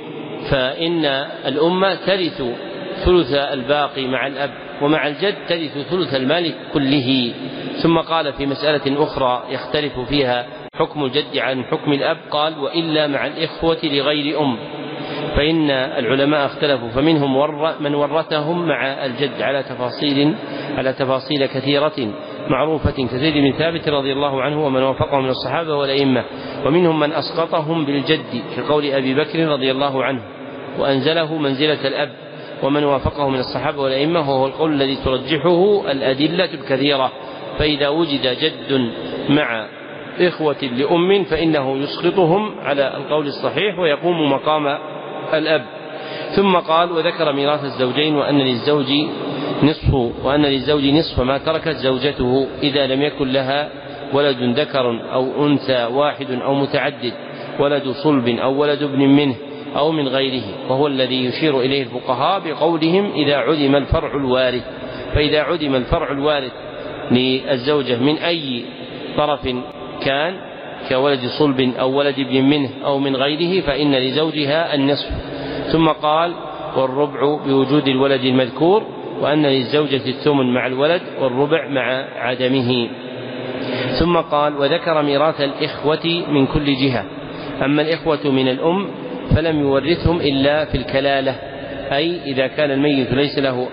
فإن 0.49 1.05
الأم 1.45 1.93
ترث 2.05 2.43
ثلث 3.05 3.33
الباقي 3.33 4.07
مع 4.07 4.27
الأب 4.27 4.51
ومع 4.81 5.07
الجد 5.07 5.35
ترث 5.47 5.77
ثلث 5.77 6.15
المال 6.15 6.53
كله. 6.73 7.33
ثم 7.83 7.97
قال 7.97 8.33
في 8.33 8.45
مسألة 8.45 9.03
أخرى 9.03 9.43
يختلف 9.49 9.99
فيها 9.99 10.45
حكم 10.73 11.05
الجد 11.05 11.37
عن 11.37 11.63
حكم 11.63 11.93
الأب 11.93 12.17
قال 12.31 12.59
وإلا 12.59 13.07
مع 13.07 13.27
الإخوة 13.27 13.77
لغير 13.83 14.41
أم. 14.41 14.57
فإن 15.35 15.71
العلماء 15.71 16.45
اختلفوا 16.45 16.89
فمنهم 16.89 17.37
ور 17.37 17.73
من 17.79 17.95
ورثهم 17.95 18.67
مع 18.67 19.05
الجد 19.05 19.41
على 19.41 19.63
تفاصيل 19.63 20.35
على 20.77 20.93
تفاصيل 20.93 21.45
كثيرة 21.45 22.13
معروفة. 22.49 22.91
كزيد 22.91 23.33
بن 23.33 23.51
ثابت 23.51 23.89
رضي 23.89 24.13
الله 24.13 24.41
عنه 24.41 24.65
ومن 24.65 24.83
وافقه 24.83 25.19
من 25.19 25.29
الصحابة 25.29 25.75
والأئمة. 25.75 26.23
ومنهم 26.65 26.99
من 26.99 27.11
أسقطهم 27.11 27.85
بالجد 27.85 28.43
كقول 28.57 28.85
أبي 28.85 29.13
بكر 29.13 29.47
رضي 29.47 29.71
الله 29.71 30.03
عنه 30.03 30.21
وأنزله 30.79 31.37
منزلة 31.37 31.87
الأب. 31.87 32.11
ومن 32.63 32.83
وافقه 32.83 33.29
من 33.29 33.39
الصحابة 33.39 33.81
والأئمة 33.81 34.19
وهو 34.19 34.45
القول 34.45 34.73
الذي 34.73 34.95
ترجحه 35.05 35.91
الأدلة 35.91 36.53
الكثيرة. 36.53 37.11
فإذا 37.59 37.87
وجد 37.89 38.27
جد 38.27 38.91
مع 39.29 39.67
إخوة 40.19 40.63
لأم 40.63 41.23
فإنه 41.23 41.77
يسقطهم 41.77 42.59
على 42.59 42.97
القول 42.97 43.27
الصحيح 43.27 43.79
ويقوم 43.79 44.31
مقام 44.31 44.77
الأب. 45.33 45.65
ثم 46.35 46.55
قال 46.55 46.91
وذكر 46.91 47.33
ميراث 47.33 47.63
الزوجين 47.63 48.15
وأن 48.15 48.37
للزوج 48.37 48.91
نصف 49.63 49.93
وأن 50.23 50.45
للزوج 50.45 50.85
نصف 50.85 51.19
ما 51.19 51.37
تركت 51.37 51.75
زوجته 51.75 52.47
إذا 52.63 52.87
لم 52.87 53.01
يكن 53.01 53.31
لها 53.31 53.69
ولد 54.13 54.59
ذكر 54.59 55.13
أو 55.13 55.47
أنثى 55.47 55.83
واحد 55.83 56.31
أو 56.31 56.53
متعدد 56.53 57.13
ولد 57.59 57.87
صلب 57.87 58.27
أو 58.27 58.61
ولد 58.61 58.83
ابن 58.83 58.99
منه 58.99 59.35
أو 59.77 59.91
من 59.91 60.07
غيره 60.07 60.43
وهو 60.69 60.87
الذي 60.87 61.25
يشير 61.25 61.59
إليه 61.59 61.83
الفقهاء 61.83 62.39
بقولهم 62.39 63.11
إذا 63.11 63.35
عدم 63.35 63.75
الفرع 63.75 64.15
الوارث. 64.15 64.63
فإذا 65.13 65.41
عدم 65.41 65.75
الفرع 65.75 66.11
الوارث 66.11 66.51
للزوجة 67.11 67.95
من 67.95 68.17
أي 68.17 68.65
طرف 69.17 69.47
كان 70.01 70.50
كولد 70.89 71.19
صلب 71.39 71.73
أو 71.79 71.97
ولد 71.97 72.19
ابن 72.19 72.43
منه 72.43 72.69
أو 72.85 72.99
من 72.99 73.15
غيره 73.15 73.61
فإن 73.61 73.95
لزوجها 73.95 74.75
النصف. 74.75 75.09
ثم 75.71 75.87
قال 75.87 76.33
والربع 76.77 77.37
بوجود 77.45 77.87
الولد 77.87 78.23
المذكور 78.23 78.83
وأن 79.21 79.45
للزوجة 79.45 80.01
الثمن 80.07 80.53
مع 80.53 80.67
الولد 80.67 81.01
والربع 81.19 81.67
مع 81.67 82.07
عدمه. 82.15 82.89
ثم 83.99 84.17
قال 84.17 84.57
وذكر 84.57 85.01
ميراث 85.01 85.41
الإخوة 85.41 86.23
من 86.27 86.47
كل 86.47 86.65
جهة. 86.75 87.05
أما 87.65 87.81
الإخوة 87.81 88.31
من 88.31 88.47
الأم 88.47 88.87
فلم 89.35 89.59
يورثهم 89.59 90.21
إلا 90.21 90.65
في 90.65 90.77
الكلالة 90.77 91.35
أي 91.91 92.19
إذا 92.25 92.47
كان 92.47 92.71
الميت 92.71 93.13
ليس 93.13 93.39
له 93.39 93.67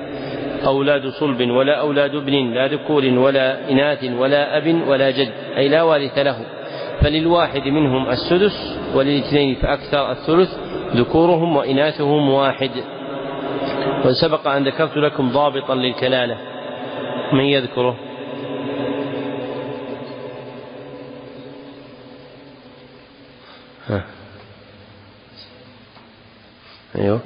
أولاد 0.66 1.08
صلب 1.08 1.50
ولا 1.50 1.80
أولاد 1.80 2.14
ابن 2.14 2.54
لا 2.54 2.66
ذكور 2.66 3.04
ولا 3.04 3.70
إناث 3.70 4.04
ولا 4.04 4.56
أب 4.56 4.80
ولا 4.88 5.10
جد 5.10 5.32
أي 5.56 5.68
لا 5.68 5.82
وارث 5.82 6.18
له. 6.18 6.57
فللواحد 7.00 7.62
منهم 7.62 8.08
السدس 8.08 8.78
وللاثنين 8.94 9.54
فأكثر 9.54 10.12
الثلث 10.12 10.48
ذكورهم 10.96 11.56
وإناثهم 11.56 12.30
واحد. 12.30 12.70
وسبق 14.04 14.48
أن 14.48 14.68
ذكرت 14.68 14.96
لكم 14.96 15.32
ضابطا 15.32 15.74
للكلالة. 15.74 16.38
من 17.32 17.44
يذكره؟ 17.44 17.96
ها. 23.88 24.04
أيوه 26.96 27.20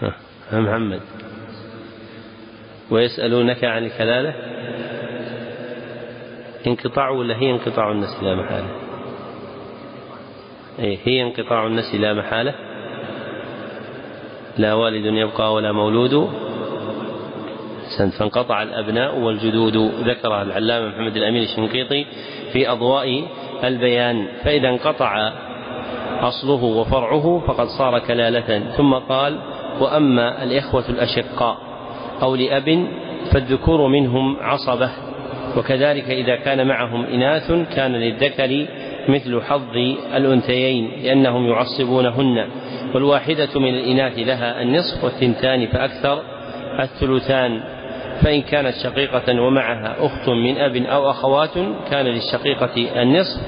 ها 0.00 0.14
محمد. 0.64 1.00
ويسألونك 2.90 3.64
عن 3.64 3.84
الكلالة. 3.84 4.34
انقطاع 6.66 7.10
ولا 7.10 7.36
هي 7.36 7.50
انقطاع 7.50 7.90
النسل 7.90 8.24
لا 8.24 8.34
محالة؟ 8.34 8.68
أي 10.78 10.98
هي 11.04 11.22
انقطاع 11.22 11.66
النسل 11.66 12.00
لا 12.00 12.14
محالة. 12.14 12.54
لا 14.58 14.74
والد 14.74 15.04
يبقى 15.04 15.54
ولا 15.54 15.72
مولود. 15.72 16.30
فانقطع 18.18 18.62
الأبناء 18.62 19.18
والجدود. 19.18 19.76
ذكرها 20.08 20.42
العلامة 20.42 20.88
محمد 20.88 21.16
الأمين 21.16 21.42
الشنقيطي 21.42 22.06
في 22.52 22.70
أضواء 22.70 23.24
البيان. 23.64 24.28
فإذا 24.44 24.68
انقطع 24.68 25.32
أصله 26.20 26.64
وفرعه 26.64 27.42
فقد 27.46 27.66
صار 27.66 27.98
كلالة. 27.98 28.58
ثم 28.76 28.94
قال 28.94 29.38
وأما 29.80 30.42
الإخوة 30.42 30.84
الأشقاء 30.88 31.58
أو 32.22 32.34
لأب 32.34 32.86
فالذكور 33.32 33.88
منهم 33.88 34.36
عصبة 34.40 34.90
وكذلك 35.56 36.10
إذا 36.10 36.36
كان 36.36 36.66
معهم 36.66 37.04
إناث 37.04 37.52
كان 37.74 37.92
للذكر 37.92 38.66
مثل 39.08 39.42
حظ 39.42 39.76
الأنثيين 40.16 40.90
لأنهم 41.02 41.48
يعصبونهن 41.48 42.48
والواحدة 42.94 43.60
من 43.60 43.74
الإناث 43.74 44.18
لها 44.18 44.62
النصف 44.62 45.04
والثنتان 45.04 45.66
فأكثر 45.66 46.22
الثلثان 46.80 47.60
فإن 48.22 48.42
كانت 48.42 48.74
شقيقة 48.84 49.40
ومعها 49.42 49.96
أخت 49.98 50.28
من 50.28 50.58
أب 50.58 50.76
أو 50.76 51.10
أخوات 51.10 51.54
كان 51.90 52.06
للشقيقة 52.06 53.02
النصف 53.02 53.40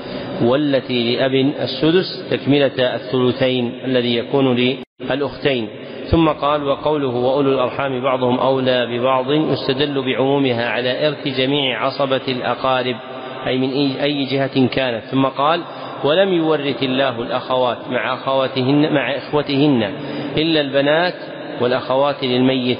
والتي 0.43 1.17
لأب 1.17 1.35
السدس 1.35 2.29
تكملة 2.31 2.95
الثلثين 2.95 3.73
الذي 3.85 4.17
يكون 4.17 4.77
للأختين. 5.01 5.69
ثم 6.11 6.29
قال 6.29 6.65
وقوله 6.65 7.09
وأولو 7.09 7.53
الأرحام 7.53 8.01
بعضهم 8.01 8.39
أولى 8.39 8.87
ببعض 8.87 9.31
يستدل 9.31 10.03
بعمومها 10.03 10.69
على 10.69 11.09
إرث 11.09 11.29
جميع 11.29 11.87
عصبة 11.87 12.21
الأقارب 12.29 12.97
أي 13.47 13.59
من 13.59 13.97
أي 13.97 14.25
جهة 14.25 14.67
كانت. 14.67 15.05
ثم 15.05 15.27
قال 15.27 15.61
ولم 16.05 16.33
يورث 16.33 16.83
الله 16.83 17.23
الأخوات 17.23 17.79
مع 17.91 18.15
أخواتهن 18.15 18.95
مع 18.95 19.17
إخوتهن 19.17 19.93
إلا 20.37 20.61
البنات 20.61 21.15
والأخوات 21.61 22.25
للميت 22.25 22.79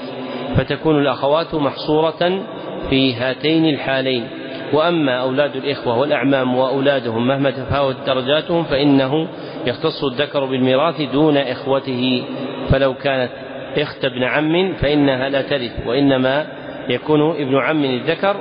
فتكون 0.55 1.01
الأخوات 1.01 1.55
محصورة 1.55 2.43
في 2.89 3.13
هاتين 3.15 3.65
الحالين. 3.65 4.27
وأما 4.73 5.21
أولاد 5.21 5.55
الإخوة 5.55 5.97
والأعمام 5.97 6.55
وأولادهم 6.55 7.27
مهما 7.27 7.51
تفاوت 7.51 7.95
درجاتهم 8.05 8.63
فإنه 8.63 9.27
يختص 9.67 10.03
الذكر 10.03 10.45
بالميراث 10.45 11.01
دون 11.01 11.37
إخوته 11.37 12.23
فلو 12.69 12.93
كانت 12.93 13.31
إخت 13.77 14.05
ابن 14.05 14.23
عم 14.23 14.73
فإنها 14.73 15.29
لا 15.29 15.41
ترث 15.41 15.87
وإنما 15.87 16.47
يكون 16.89 17.31
ابن 17.31 17.57
عم 17.57 17.85
الذكر 17.85 18.35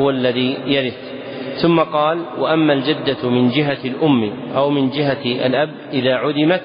هو 0.00 0.10
الذي 0.10 0.56
يرث. 0.66 1.12
ثم 1.62 1.80
قال 1.80 2.18
وأما 2.38 2.72
الجدة 2.72 3.30
من 3.30 3.50
جهة 3.50 3.78
الأم 3.84 4.32
أو 4.56 4.70
من 4.70 4.90
جهة 4.90 5.46
الأب 5.46 5.70
إذا 5.92 6.14
عدمت 6.14 6.62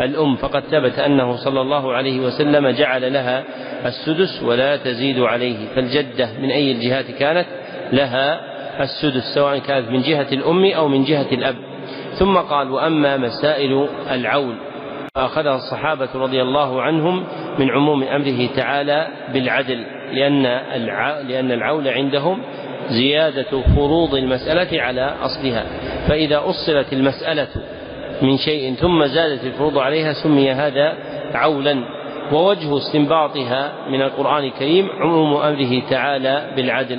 الأم 0.00 0.36
فقد 0.36 0.62
ثبت 0.62 0.98
أنه 0.98 1.36
صلى 1.36 1.60
الله 1.60 1.92
عليه 1.92 2.20
وسلم 2.20 2.68
جعل 2.68 3.12
لها 3.12 3.44
السدس 3.86 4.42
ولا 4.42 4.76
تزيد 4.76 5.18
عليه. 5.20 5.56
فالجدة 5.74 6.28
من 6.42 6.50
أي 6.50 6.72
الجهات 6.72 7.10
كانت؟ 7.10 7.46
لها 7.92 8.40
السدس 8.82 9.34
سواء 9.34 9.58
كانت 9.58 9.90
من 9.90 10.02
جهة 10.02 10.26
الأم 10.32 10.64
أو 10.64 10.88
من 10.88 11.04
جهة 11.04 11.26
الأب. 11.32 11.56
ثم 12.18 12.36
قال 12.36 12.70
وأما 12.70 13.16
مسائل 13.16 13.88
العول 14.10 14.54
فأخذها 15.14 15.56
الصحابة 15.56 16.08
رضي 16.14 16.42
الله 16.42 16.82
عنهم 16.82 17.24
من 17.58 17.70
عموم 17.70 18.02
أمره 18.02 18.46
تعالى 18.56 19.08
بالعدل 19.32 19.84
لأن 20.12 20.42
لأن 21.28 21.52
العول 21.52 21.88
عندهم 21.88 22.42
زيادة 22.88 23.62
فروض 23.76 24.14
المسألة 24.14 24.82
على 24.82 25.14
أصلها. 25.22 25.64
فإذا 26.08 26.38
أصلت 26.38 26.92
المسألة 26.92 27.48
من 28.22 28.36
شيء 28.36 28.74
ثم 28.74 29.06
زادت 29.06 29.44
الفروض 29.44 29.78
عليها 29.78 30.12
سمي 30.12 30.52
هذا 30.52 30.94
عولا 31.34 31.84
ووجه 32.32 32.76
استنباطها 32.76 33.72
من 33.90 34.02
القرآن 34.02 34.44
الكريم 34.44 34.88
عموم 35.00 35.36
أمره 35.36 35.82
تعالى 35.90 36.52
بالعدل. 36.56 36.98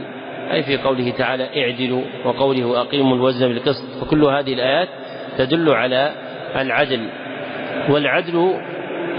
أي 0.54 0.64
في 0.64 0.78
قوله 0.78 1.10
تعالى 1.18 1.64
اعدلوا 1.64 2.02
وقوله 2.26 2.82
أقيموا 2.82 3.16
الوزن 3.16 3.48
بالقسط. 3.48 3.84
وكل 4.02 4.24
هذه 4.24 4.54
الآيات 4.54 4.90
تدل 5.38 5.70
على 5.70 6.12
العدل 6.56 7.10
والعدل 7.90 8.54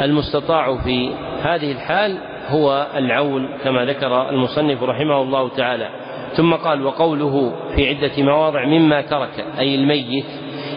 المستطاع 0.01 0.77
في 0.77 1.11
هذه 1.43 1.73
الحال 1.73 2.19
هو 2.49 2.87
العول 2.97 3.49
كما 3.65 3.85
ذكر 3.85 4.31
المصنف 4.31 4.83
رحمه 4.83 5.23
الله 5.23 5.49
تعالى. 5.49 5.89
ثم 6.33 6.55
قال 6.55 6.87
وقوله 6.87 7.53
في 7.77 7.89
عدة 7.89 8.23
مواضع 8.23 8.65
مما 8.65 9.01
ترك 9.01 9.45
أي 9.59 9.75
الميت 9.75 10.25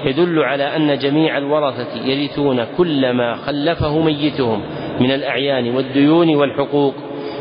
يدل 0.06 0.40
على 0.40 0.64
أن 0.64 0.98
جميع 0.98 1.38
الورثة 1.38 2.06
يرثون 2.06 2.66
كل 2.78 3.12
ما 3.12 3.36
خلفه 3.36 4.00
ميتهم 4.00 4.62
من 5.00 5.12
الأعيان 5.12 5.76
والديون 5.76 6.36
والحقوق 6.36 6.94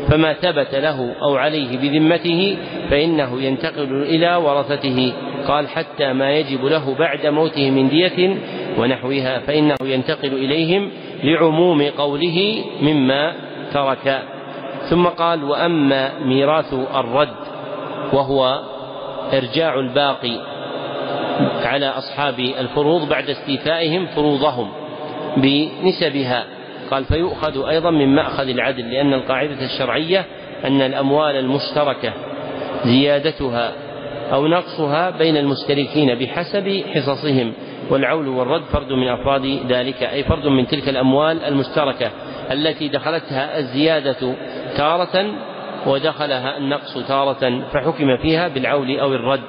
فما 0.09 0.33
ثبت 0.33 0.75
له 0.75 1.15
أو 1.21 1.35
عليه 1.35 1.77
بذمته 1.77 2.57
فإنه 2.89 3.41
ينتقل 3.41 4.03
إلى 4.03 4.35
ورثته. 4.35 5.13
قال 5.47 5.69
حتى 5.69 6.13
ما 6.13 6.31
يجب 6.31 6.65
له 6.65 6.95
بعد 6.95 7.25
موته 7.27 7.71
من 7.71 7.89
دية 7.89 8.37
ونحوها 8.77 9.39
فإنه 9.39 9.75
ينتقل 9.83 10.33
إليهم 10.33 10.89
لعموم 11.23 11.81
قوله 11.81 12.63
مما 12.81 13.33
ترك. 13.73 14.23
ثم 14.89 15.05
قال 15.05 15.43
وأما 15.43 16.19
ميراث 16.19 16.73
الرد 16.73 17.35
وهو 18.13 18.59
إرجاع 19.33 19.79
الباقي 19.79 20.37
على 21.63 21.85
أصحاب 21.85 22.39
الفروض 22.39 23.09
بعد 23.09 23.29
استيفائهم 23.29 24.05
فروضهم 24.05 24.69
بنسبها. 25.37 26.45
قال 26.91 27.05
فيؤخذ 27.05 27.67
أيضا 27.67 27.91
من 27.91 28.15
مأخذ 28.15 28.47
العدل 28.47 28.91
لأن 28.91 29.13
القاعدة 29.13 29.65
الشرعية 29.65 30.25
أن 30.65 30.81
الأموال 30.81 31.35
المشتركة 31.35 32.13
زيادتها 32.85 33.71
أو 34.31 34.47
نقصها 34.47 35.09
بين 35.09 35.37
المشتركين 35.37 36.15
بحسب 36.15 36.83
حصصهم 36.93 37.53
والعول 37.89 38.27
والرد 38.27 38.63
فرد 38.63 38.91
من 38.91 39.07
أفراد 39.07 39.59
ذلك 39.67 40.03
أي 40.03 40.23
فرد 40.23 40.47
من 40.47 40.67
تلك 40.67 40.89
الأموال 40.89 41.43
المشتركة 41.43 42.11
التي 42.51 42.87
دخلتها 42.87 43.59
الزيادة 43.59 44.35
تارة 44.77 45.25
ودخلها 45.87 46.57
النقص 46.57 47.07
تارة 47.07 47.61
فحكم 47.73 48.17
فيها 48.17 48.47
بالعول 48.47 48.99
أو 48.99 49.13
الرد. 49.13 49.41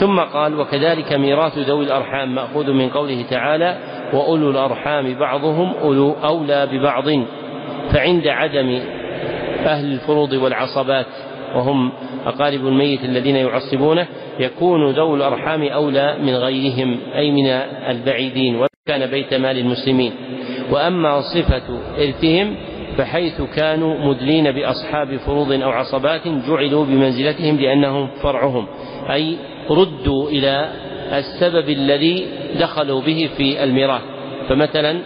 ثم 0.00 0.20
قال 0.20 0.60
وكذلك 0.60 1.12
ميراث 1.12 1.58
ذوي 1.58 1.84
الأرحام 1.84 2.34
مأخوذ 2.34 2.72
من 2.72 2.88
قوله 2.88 3.22
تعالى 3.30 3.78
وأولو 4.12 4.50
الأرحام 4.50 5.14
بعضهم 5.14 5.74
أولو 5.82 6.16
أولى 6.24 6.66
ببعض. 6.66 7.08
فعند 7.92 8.26
عدم 8.26 8.80
أهل 9.66 9.92
الفروض 9.92 10.32
والعصبات 10.32 11.06
وهم 11.54 11.92
أقارب 12.26 12.66
الميت 12.66 13.04
الذين 13.04 13.36
يعصبونه 13.36 14.06
يكون 14.38 14.90
ذو 14.90 15.14
الأرحام 15.14 15.62
أولى 15.62 16.16
من 16.22 16.34
غيرهم 16.34 16.98
أي 17.14 17.30
من 17.30 17.46
البعيدين 17.90 18.56
وكان 18.56 19.10
بيت 19.10 19.34
مال 19.34 19.58
المسلمين. 19.58 20.12
وأما 20.70 21.20
صفة 21.20 21.80
إرثهم 21.98 22.56
فحيث 22.96 23.42
كانوا 23.42 23.98
مدلين 23.98 24.50
بأصحاب 24.50 25.16
فروض 25.16 25.52
أو 25.52 25.70
عصبات 25.70 26.28
جعلوا 26.48 26.84
بمنزلتهم 26.84 27.56
لأنهم 27.56 28.08
فرعهم. 28.22 28.66
أي 29.10 29.36
ردوا 29.70 30.28
إلى 30.28 30.72
السبب 31.12 31.68
الذي 31.68 32.26
دخلوا 32.60 33.00
به 33.00 33.30
في 33.36 33.64
الميراث. 33.64 34.02
فمثلا 34.48 35.00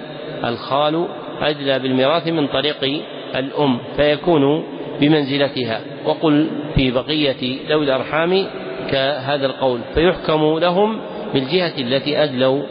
الخال 0.45 1.07
أدلى 1.41 1.79
بالميراث 1.79 2.29
من 2.29 2.47
طريق 2.47 3.03
الأم 3.37 3.79
فيكون 3.97 4.65
بمنزلتها. 5.01 5.94
وقل 6.05 6.49
في 6.75 6.91
بقية 6.91 7.59
ذوي 7.69 7.85
الأرحام 7.85 8.47
كهذا 8.91 9.47
القول 9.47 9.81
فيحكم 9.95 10.59
لهم 10.59 11.01
بالجهة 11.35 11.73
التي 11.79 12.25
أدلوا 12.25 12.63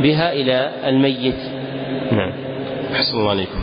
بها 0.00 0.32
إلى 0.32 0.70
الميت. 0.86 1.38
نعم. 2.12 2.32
أحسن 2.94 3.18
الله 3.18 3.30
عليكم. 3.30 3.62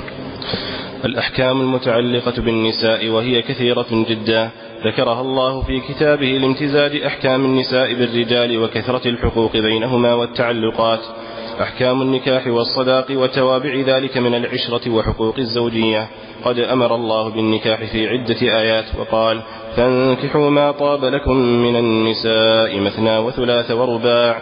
الأحكام 1.06 1.62
المتعلقة 1.62 2.42
بالنساء 2.42 3.10
وهي 3.10 3.42
كثيرة 3.42 3.88
جدا. 3.92 4.50
ذكرها 4.86 5.22
الله 5.22 5.62
في 5.62 5.80
كتابه 5.80 6.28
لامتزاج 6.28 6.96
أحكام 6.96 7.46
النساء 7.46 7.94
بالرجال 7.94 8.58
وكثرة 8.58 9.08
الحقوق 9.08 9.58
بينهما 9.58 10.14
والتعلقات. 10.14 11.00
أحكام 11.62 12.02
النكاح 12.02 12.48
والصداق 12.48 13.06
وتوابع 13.12 13.76
ذلك 13.76 14.18
من 14.18 14.36
العشرة 14.36 14.90
وحقوق 14.90 15.40
الزوجية. 15.40 16.08
قد 16.46 16.60
أمر 16.60 16.96
الله 16.96 17.30
بالنكاح 17.30 17.84
في 17.84 18.08
عدة 18.08 18.42
آيات 18.42 18.86
وقال 19.00 19.42
فانكحوا 19.76 20.50
ما 20.50 20.72
طاب 20.72 21.06
لكم 21.06 21.36
من 21.38 21.76
النساء 21.76 22.80
مثنى 22.80 23.18
وثلاث 23.18 23.72
ورباع 23.72 24.42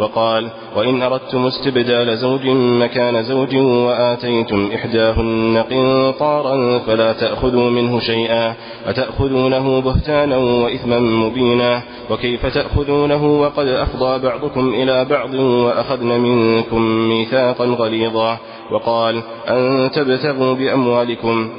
وقال 0.00 0.50
وإن 0.76 1.02
أردتم 1.02 1.46
استبدال 1.46 2.18
زوج 2.18 2.46
مكان 2.82 3.22
زوج 3.22 3.56
وآتيتم 3.56 4.70
إحداهن 4.74 5.64
قنطارا 5.70 6.78
فلا 6.78 7.12
تأخذوا 7.12 7.70
منه 7.70 8.00
شيئا 8.00 8.54
أتأخذونه 8.86 9.80
بهتانا 9.80 10.36
وإثما 10.36 10.98
مبينا 10.98 11.82
وكيف 12.10 12.46
تأخذونه 12.46 13.40
وقد 13.40 13.66
أفضى 13.66 14.18
بعضكم 14.28 14.74
إلى 14.74 15.04
بعض 15.04 15.34
وأخذن 15.34 16.20
منكم 16.20 16.82
ميثاقا 16.82 17.64
غليظا 17.64 18.38
وقال 18.72 19.22
أن 19.48 19.90
تبتغوا 19.94 20.54
بأموالكم. 20.54 21.50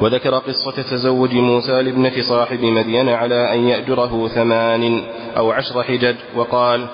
وذكر 0.00 0.34
قصة 0.38 0.82
تزوج 0.82 1.34
موسى 1.34 1.82
لابنة 1.82 2.12
صاحب 2.28 2.62
مدين 2.62 3.08
على 3.08 3.54
أن 3.54 3.68
يأجره 3.68 4.28
ثمان 4.28 5.02
أو 5.36 5.52
عشر 5.52 5.82
حجج 5.82 6.14
وقال 6.36 6.86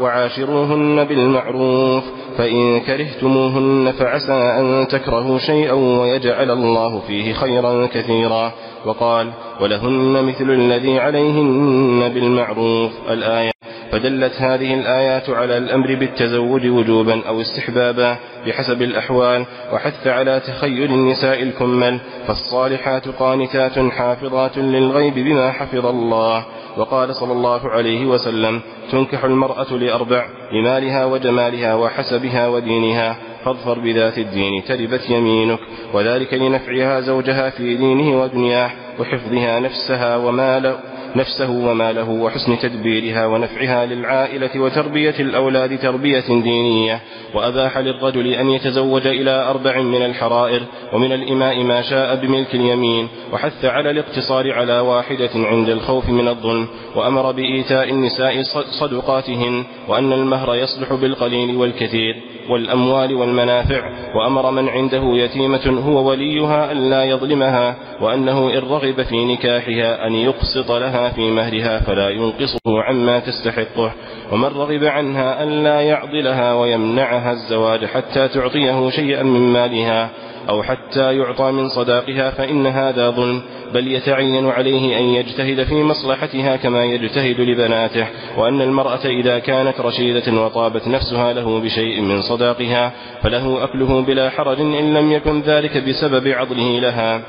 وعاشروهن 0.00 1.04
بالمعروف 1.04 2.04
فإن 2.38 2.80
كرهتموهن 2.80 3.92
فعسى 3.98 4.32
أن 4.32 4.86
تكرهوا 4.88 5.38
شيئا 5.38 5.72
ويجعل 5.72 6.50
الله 6.50 7.00
فيه 7.00 7.32
خيرا 7.32 7.86
كثيرا. 7.86 8.52
وقال 8.86 9.30
ولهن 9.60 10.24
مثل 10.24 10.50
الذي 10.50 10.98
عليهن 10.98 12.08
بالمعروف. 12.14 12.92
الآية 13.10 13.54
فدلت 13.94 14.32
هذه 14.38 14.74
الآيات 14.74 15.30
على 15.30 15.58
الأمر 15.58 15.94
بالتزوج 15.94 16.66
وجوبا 16.66 17.22
أو 17.28 17.40
استحبابا 17.40 18.16
بحسب 18.46 18.82
الأحوال 18.82 19.44
وحث 19.72 20.06
على 20.06 20.40
تخيل 20.40 20.92
النساء 20.92 21.42
الكمل 21.42 21.98
فالصالحات 22.26 23.08
قانتات 23.08 23.78
حافظات 23.78 24.58
للغيب 24.58 25.14
بما 25.14 25.52
حفظ 25.52 25.86
الله. 25.86 26.44
وقال 26.76 27.14
صلى 27.14 27.32
الله 27.32 27.70
عليه 27.70 28.06
وسلم 28.06 28.60
تنكح 28.92 29.24
المرأة 29.24 29.72
لأربع 29.72 30.26
لمالها 30.52 31.04
وجمالها 31.04 31.74
وحسبها 31.74 32.48
ودينها 32.48 33.16
فاظفر 33.44 33.78
بذات 33.78 34.18
الدين 34.18 34.64
تربت 34.64 35.10
يمينك 35.10 35.58
وذلك 35.92 36.34
لنفعها 36.34 37.00
زوجها 37.00 37.50
في 37.50 37.76
دينه 37.76 38.20
ودنياه 38.22 38.70
وحفظها 39.00 39.60
نفسها 39.60 40.16
وماله 40.16 40.78
نفسه 41.16 41.50
وماله 41.50 42.10
وحسن 42.10 42.58
تدبيرها 42.58 43.26
ونفعها 43.26 43.86
للعائلة 43.86 44.60
وتربية 44.60 45.14
الأولاد 45.20 45.78
تربية 45.78 46.24
دينية. 46.28 47.00
وأباح 47.34 47.78
للرجل 47.78 48.26
أن 48.26 48.50
يتزوج 48.50 49.06
إلى 49.06 49.30
أربع 49.30 49.80
من 49.80 50.02
الحرائر 50.02 50.62
ومن 50.92 51.12
الإماء 51.12 51.62
ما 51.62 51.82
شاء 51.82 52.16
بملك 52.16 52.54
اليمين. 52.54 53.08
وحث 53.32 53.64
على 53.64 53.90
الاقتصار 53.90 54.52
على 54.52 54.78
واحدة 54.78 55.30
عند 55.34 55.68
الخوف 55.68 56.08
من 56.08 56.28
الظلم. 56.28 56.66
وأمر 56.96 57.32
بإيتاء 57.32 57.90
النساء 57.90 58.42
صدقاتهن. 58.80 59.64
وأن 59.88 60.12
المهر 60.12 60.54
يصلح 60.54 60.92
بالقليل 60.92 61.56
والكثير. 61.56 62.16
والأموال 62.50 63.14
والمنافع. 63.14 63.82
وأمر 64.16 64.50
من 64.50 64.68
عنده 64.68 65.02
يتيمة 65.04 65.82
هو 65.86 66.10
وليها 66.10 66.72
أن 66.72 66.90
لا 66.90 67.04
يظلمها. 67.04 67.76
وأنه 68.00 68.50
إن 68.50 68.58
رغب 68.58 69.02
في 69.02 69.24
نكاحها 69.24 70.06
أن 70.06 70.14
يقسط 70.14 70.70
لها 70.70 71.03
في 71.10 71.30
مهرها 71.30 71.78
فلا 71.80 72.08
ينقصه 72.08 72.58
عما 72.66 73.18
تستحقه 73.18 73.92
ومن 74.32 74.44
رغب 74.44 74.84
عنها 74.84 75.42
أن 75.42 75.64
لا 75.64 75.80
يعضلها 75.80 76.54
ويمنعها 76.54 77.32
الزواج 77.32 77.84
حتى 77.84 78.28
تعطيه 78.28 78.90
شيئا 78.90 79.22
من 79.22 79.40
مالها 79.40 80.10
أو 80.48 80.62
حتى 80.62 81.16
يعطى 81.16 81.52
من 81.52 81.68
صداقها 81.68 82.30
فإن 82.30 82.66
هذا 82.66 83.10
ظلم 83.10 83.42
بل 83.74 83.92
يتعين 83.92 84.48
عليه 84.50 84.98
أن 84.98 85.02
يجتهد 85.02 85.64
في 85.64 85.74
مصلحتها 85.74 86.56
كما 86.56 86.84
يجتهد 86.84 87.40
لبناته 87.40 88.06
وأن 88.36 88.60
المرأة 88.60 89.06
إذا 89.06 89.38
كانت 89.38 89.80
رشيدة 89.80 90.32
وطابت 90.32 90.88
نفسها 90.88 91.32
له 91.32 91.60
بشيء 91.60 92.00
من 92.00 92.22
صداقها 92.22 92.92
فله 93.22 93.64
أكله 93.64 94.00
بلا 94.00 94.30
حرج 94.30 94.60
إن 94.60 94.94
لم 94.94 95.12
يكن 95.12 95.40
ذلك 95.40 95.84
بسبب 95.88 96.28
عضله 96.28 96.80
لها. 96.80 97.20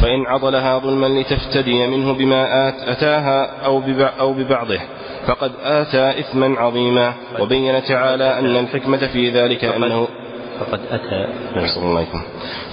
فإن 0.00 0.26
عضلها 0.26 0.78
ظلما 0.78 1.06
لتفتدي 1.06 1.86
منه 1.86 2.12
بما 2.12 2.68
أتاها 2.68 3.64
أو, 3.64 3.82
أو 4.20 4.32
ببعضه 4.32 4.78
فقد 5.26 5.52
آتى 5.62 6.20
إثما 6.20 6.60
عظيما 6.60 7.12
وبين 7.40 7.82
تعالى 7.82 8.38
أن 8.38 8.56
الحكمة 8.56 8.98
في 8.98 9.30
ذلك 9.30 9.64
أنه 9.64 10.08
فقد 10.60 10.80
أتى. 10.90 11.26
الله 11.76 12.06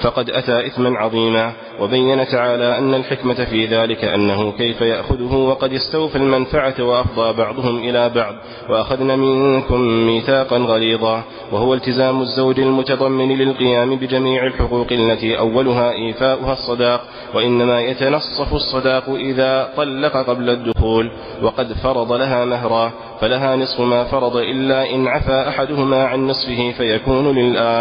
فقد 0.02 0.30
أتى 0.30 0.68
إثما 0.68 1.00
عظيما 1.00 1.54
وبين 1.80 2.28
تعالى 2.28 2.78
أن 2.78 2.94
الحكمة 2.94 3.46
في 3.46 3.66
ذلك 3.66 4.04
أنه 4.04 4.52
كيف 4.52 4.82
يأخذه 4.82 5.36
وقد 5.36 5.74
استوفى 5.74 6.16
المنفعة 6.16 6.74
وأفضى 6.80 7.38
بعضهم 7.38 7.78
إلى 7.78 8.10
بعض 8.10 8.36
وأخذنا 8.70 9.16
منكم 9.16 9.82
ميثاقا 9.82 10.58
غليظا 10.58 11.24
وهو 11.52 11.74
التزام 11.74 12.22
الزوج 12.22 12.60
المتضمن 12.60 13.38
للقيام 13.38 13.96
بجميع 13.96 14.46
الحقوق 14.46 14.88
التي 14.92 15.40
أولها 15.40 15.92
إيفاؤها 15.92 16.54
الصداق 16.54 17.02
وإنما 17.34 17.82
يتنصف 17.82 18.54
الصداق 18.54 19.10
إذا 19.10 19.70
طلق 19.78 20.18
قبل 20.18 20.50
الدخول 20.50 21.12
وقد 21.42 21.74
فرض 21.74 22.12
لها 22.12 22.46
مهرا 22.46 22.92
فلها 23.22 23.56
نصف 23.56 23.80
ما 23.80 24.04
فرض 24.04 24.38
إلا 24.38 24.90
إن 24.94 25.08
عفى 25.08 25.46
أحدهما 25.48 26.04
عن 26.04 26.28
نصفه 26.28 26.74
فيكون 26.78 27.38
للآخر 27.38 27.75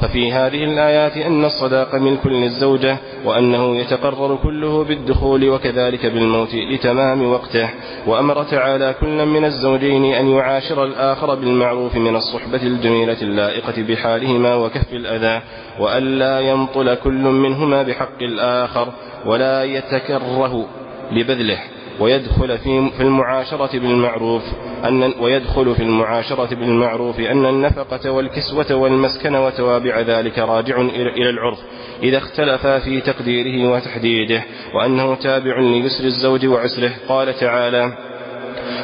ففي 0.00 0.32
هذه 0.32 0.64
الآيات 0.64 1.16
أن 1.16 1.44
الصداق 1.44 1.94
ملك 1.94 2.26
للزوجة 2.26 2.96
وأنه 3.24 3.76
يتقرر 3.76 4.38
كله 4.42 4.84
بالدخول 4.84 5.48
وكذلك 5.48 6.06
بالموت 6.06 6.54
لتمام 6.54 7.32
وقته. 7.32 7.68
وأمر 8.06 8.42
تعالى 8.42 8.94
كلا 9.00 9.24
من 9.24 9.44
الزوجين 9.44 10.04
أن 10.04 10.30
يعاشر 10.30 10.84
الآخر 10.84 11.34
بالمعروف 11.34 11.96
من 11.96 12.16
الصحبة 12.16 12.62
الجميلة 12.62 13.22
اللائقة 13.22 13.82
بحالهما 13.82 14.54
وكف 14.54 14.92
الأذى 14.92 15.42
وألا 15.80 16.40
ينطل 16.40 16.94
كل 16.94 17.22
منهما 17.22 17.82
بحق 17.82 18.22
الآخر 18.22 18.88
ولا 19.26 19.64
يتكره 19.64 20.66
لبذله. 21.12 21.58
ويدخل 22.00 22.58
في 22.58 22.90
في 22.96 23.02
المعاشرة 23.02 23.78
بالمعروف 23.78 24.42
أن 24.84 25.12
ويدخل 25.20 25.74
في 25.74 25.82
المعاشرة 25.82 26.54
بالمعروف 26.54 27.20
أن 27.20 27.46
النفقة 27.46 28.10
والكسوة 28.10 28.74
والمسكن 28.74 29.34
وتوابع 29.34 30.00
ذلك 30.00 30.38
راجع 30.38 30.80
إلى 30.80 31.30
العرف 31.30 31.58
إذا 32.02 32.18
اختلفا 32.18 32.78
في 32.78 33.00
تقديره 33.00 33.70
وتحديده 33.70 34.42
وأنه 34.74 35.14
تابع 35.14 35.58
ليسر 35.58 36.04
الزوج 36.04 36.46
وعسره. 36.46 36.92
قال 37.08 37.34
تعالى 37.34 37.92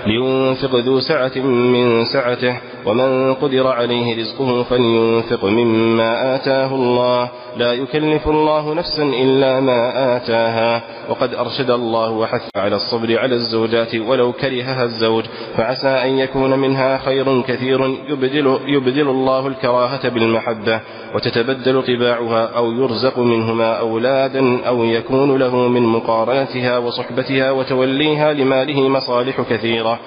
لينفق 0.06 0.76
ذو 0.76 1.00
سعة 1.00 1.38
من 1.38 2.04
سعته. 2.04 2.56
ومن 2.86 3.34
قدر 3.34 3.66
عليه 3.66 4.20
رزقه 4.20 4.62
فلينفق 4.62 5.44
مما 5.44 6.34
آتاه 6.34 6.74
الله. 6.74 7.28
لا 7.56 7.72
يكلف 7.72 8.28
الله 8.28 8.74
نفسا 8.74 9.02
إلا 9.02 9.60
ما 9.60 10.16
آتاها. 10.16 10.82
وقد 11.08 11.34
أرشد 11.34 11.70
الله 11.70 12.10
وحث 12.10 12.42
على 12.56 12.76
الصبر 12.76 13.18
على 13.18 13.34
الزوجات 13.34 13.94
ولو 13.94 14.32
كرهها 14.32 14.84
الزوج. 14.84 15.24
فعسى 15.56 15.88
أن 15.88 16.18
يكون 16.18 16.58
منها 16.58 16.98
خير 16.98 17.42
كثير 17.42 17.96
يبدل, 18.08 18.58
يبدل 18.66 19.08
الله 19.08 19.46
الكراهة 19.46 20.08
بالمحبة. 20.08 20.80
وتتبدل 21.14 21.82
طباعها 21.82 22.46
أو 22.56 22.72
يرزق 22.72 23.18
منهما 23.18 23.72
أولادا 23.72 24.66
أو 24.66 24.84
يكون 24.84 25.38
له 25.38 25.56
من 25.56 25.82
مقارنتها 25.82 26.78
وصحبتها 26.78 27.50
وتوليها 27.50 28.32
لماله 28.32 28.88
مصالح 28.88 29.40
كثيرة. 29.40 29.98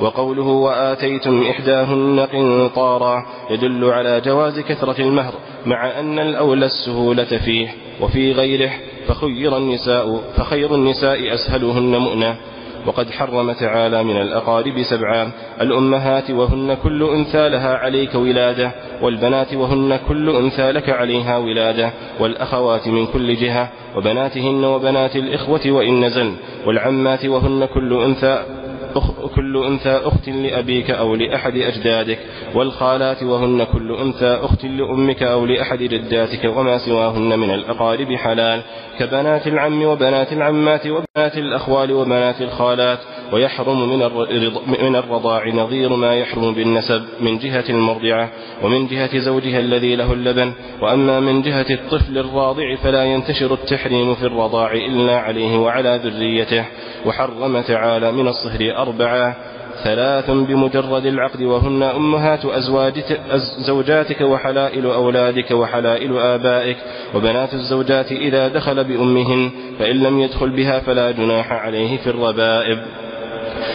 وقوله 0.00 0.46
وآتيتم 0.46 1.42
إحداهن 1.50 2.20
قنطارا 2.20 3.26
يدل 3.50 3.84
على 3.84 4.20
جواز 4.20 4.60
كثرة 4.60 5.00
المهر 5.00 5.32
مع 5.66 6.00
أن 6.00 6.18
الأولى 6.18 6.66
السهولة 6.66 7.38
فيه 7.44 7.68
وفي 8.00 8.32
غيره 8.32 8.70
فخير 9.08 9.56
النساء 9.56 10.20
فخير 10.36 10.74
النساء 10.74 11.34
أسهلهن 11.34 11.96
مؤنة. 11.96 12.36
وقد 12.86 13.10
حرم 13.10 13.52
تعالى 13.52 14.02
من 14.02 14.16
الأقارب 14.16 14.82
سبعا 14.82 15.30
الأمهات 15.60 16.30
وهن 16.30 16.76
كل 16.82 17.02
أنثى 17.02 17.48
لها 17.48 17.76
عليك 17.76 18.14
ولادة 18.14 18.70
والبنات 19.02 19.54
وهن 19.54 19.98
كل 20.08 20.30
أنثى 20.30 20.72
لك 20.72 20.90
عليها 20.90 21.36
ولادة 21.36 21.90
والأخوات 22.20 22.88
من 22.88 23.06
كل 23.06 23.36
جهة 23.36 23.68
وبناتهن 23.96 24.64
وبنات 24.64 25.16
الإخوة 25.16 25.60
وإن 25.66 26.04
نزل 26.04 26.32
والعمات 26.66 27.24
وهن 27.24 27.64
كل 27.74 28.02
أنثى 28.02 28.42
كل 29.34 29.64
أنثى 29.66 30.00
أخت 30.04 30.28
لأبيك 30.28 30.90
أو 30.90 31.14
لأحد 31.14 31.56
أجدادك 31.56 32.18
والخالات 32.54 33.22
وهن 33.22 33.64
كل 33.64 33.96
أنثى 33.96 34.38
أخت 34.42 34.64
لأمك 34.64 35.22
أو 35.22 35.46
لأحد 35.46 35.78
جداتك 35.78 36.44
وما 36.44 36.78
سواهن 36.78 37.38
من 37.38 37.50
الأقارب 37.50 38.12
حلال 38.12 38.62
كبنات 38.98 39.46
العم 39.46 39.82
وبنات 39.82 40.32
العمات 40.32 40.86
وبنات 40.86 41.38
الأخوال 41.38 41.92
وبنات 41.92 42.40
الخالات. 42.42 42.98
ويحرم 43.32 43.88
من 43.88 43.98
من 44.82 44.96
الرضاع 44.96 45.48
نظير 45.48 45.96
ما 45.96 46.14
يحرم 46.14 46.54
بالنسب 46.54 47.02
من 47.20 47.38
جهة 47.38 47.64
المرضعة 47.68 48.30
ومن 48.62 48.86
جهة 48.86 49.18
زوجها 49.18 49.58
الذي 49.58 49.96
له 49.96 50.12
اللبن 50.12 50.52
وأما 50.80 51.20
من 51.20 51.42
جهة 51.42 51.66
الطفل 51.70 52.18
الراضع 52.18 52.74
فلا 52.74 53.04
ينتشر 53.04 53.54
التحريم 53.54 54.14
في 54.14 54.26
الرضاع 54.26 54.72
إلا 54.72 55.18
عليه 55.18 55.58
وعلى 55.58 56.00
ذريته. 56.04 56.64
وحرم 57.06 57.60
تعالى 57.60 58.12
من 58.12 58.28
الصهر 58.28 58.76
أربعة 58.76 59.36
ثلاث 59.84 60.30
بمجرد 60.30 61.06
العقد 61.06 61.42
وهن 61.42 61.82
أمهات 61.82 62.44
أزواجك 62.44 63.20
زوجاتك 63.58 64.20
وحلائل 64.20 64.86
أولادك 64.86 65.50
وحلائل 65.50 66.18
آبائك 66.18 66.76
وبنات 67.14 67.54
الزوجات 67.54 68.12
إذا 68.12 68.48
دخل 68.48 68.84
بأمهن 68.84 69.50
فإن 69.78 69.96
لم 69.96 70.20
يدخل 70.20 70.50
بها 70.50 70.80
فلا 70.80 71.10
جناح 71.10 71.52
عليه 71.52 71.96
في 71.96 72.06
الربائب. 72.06 72.78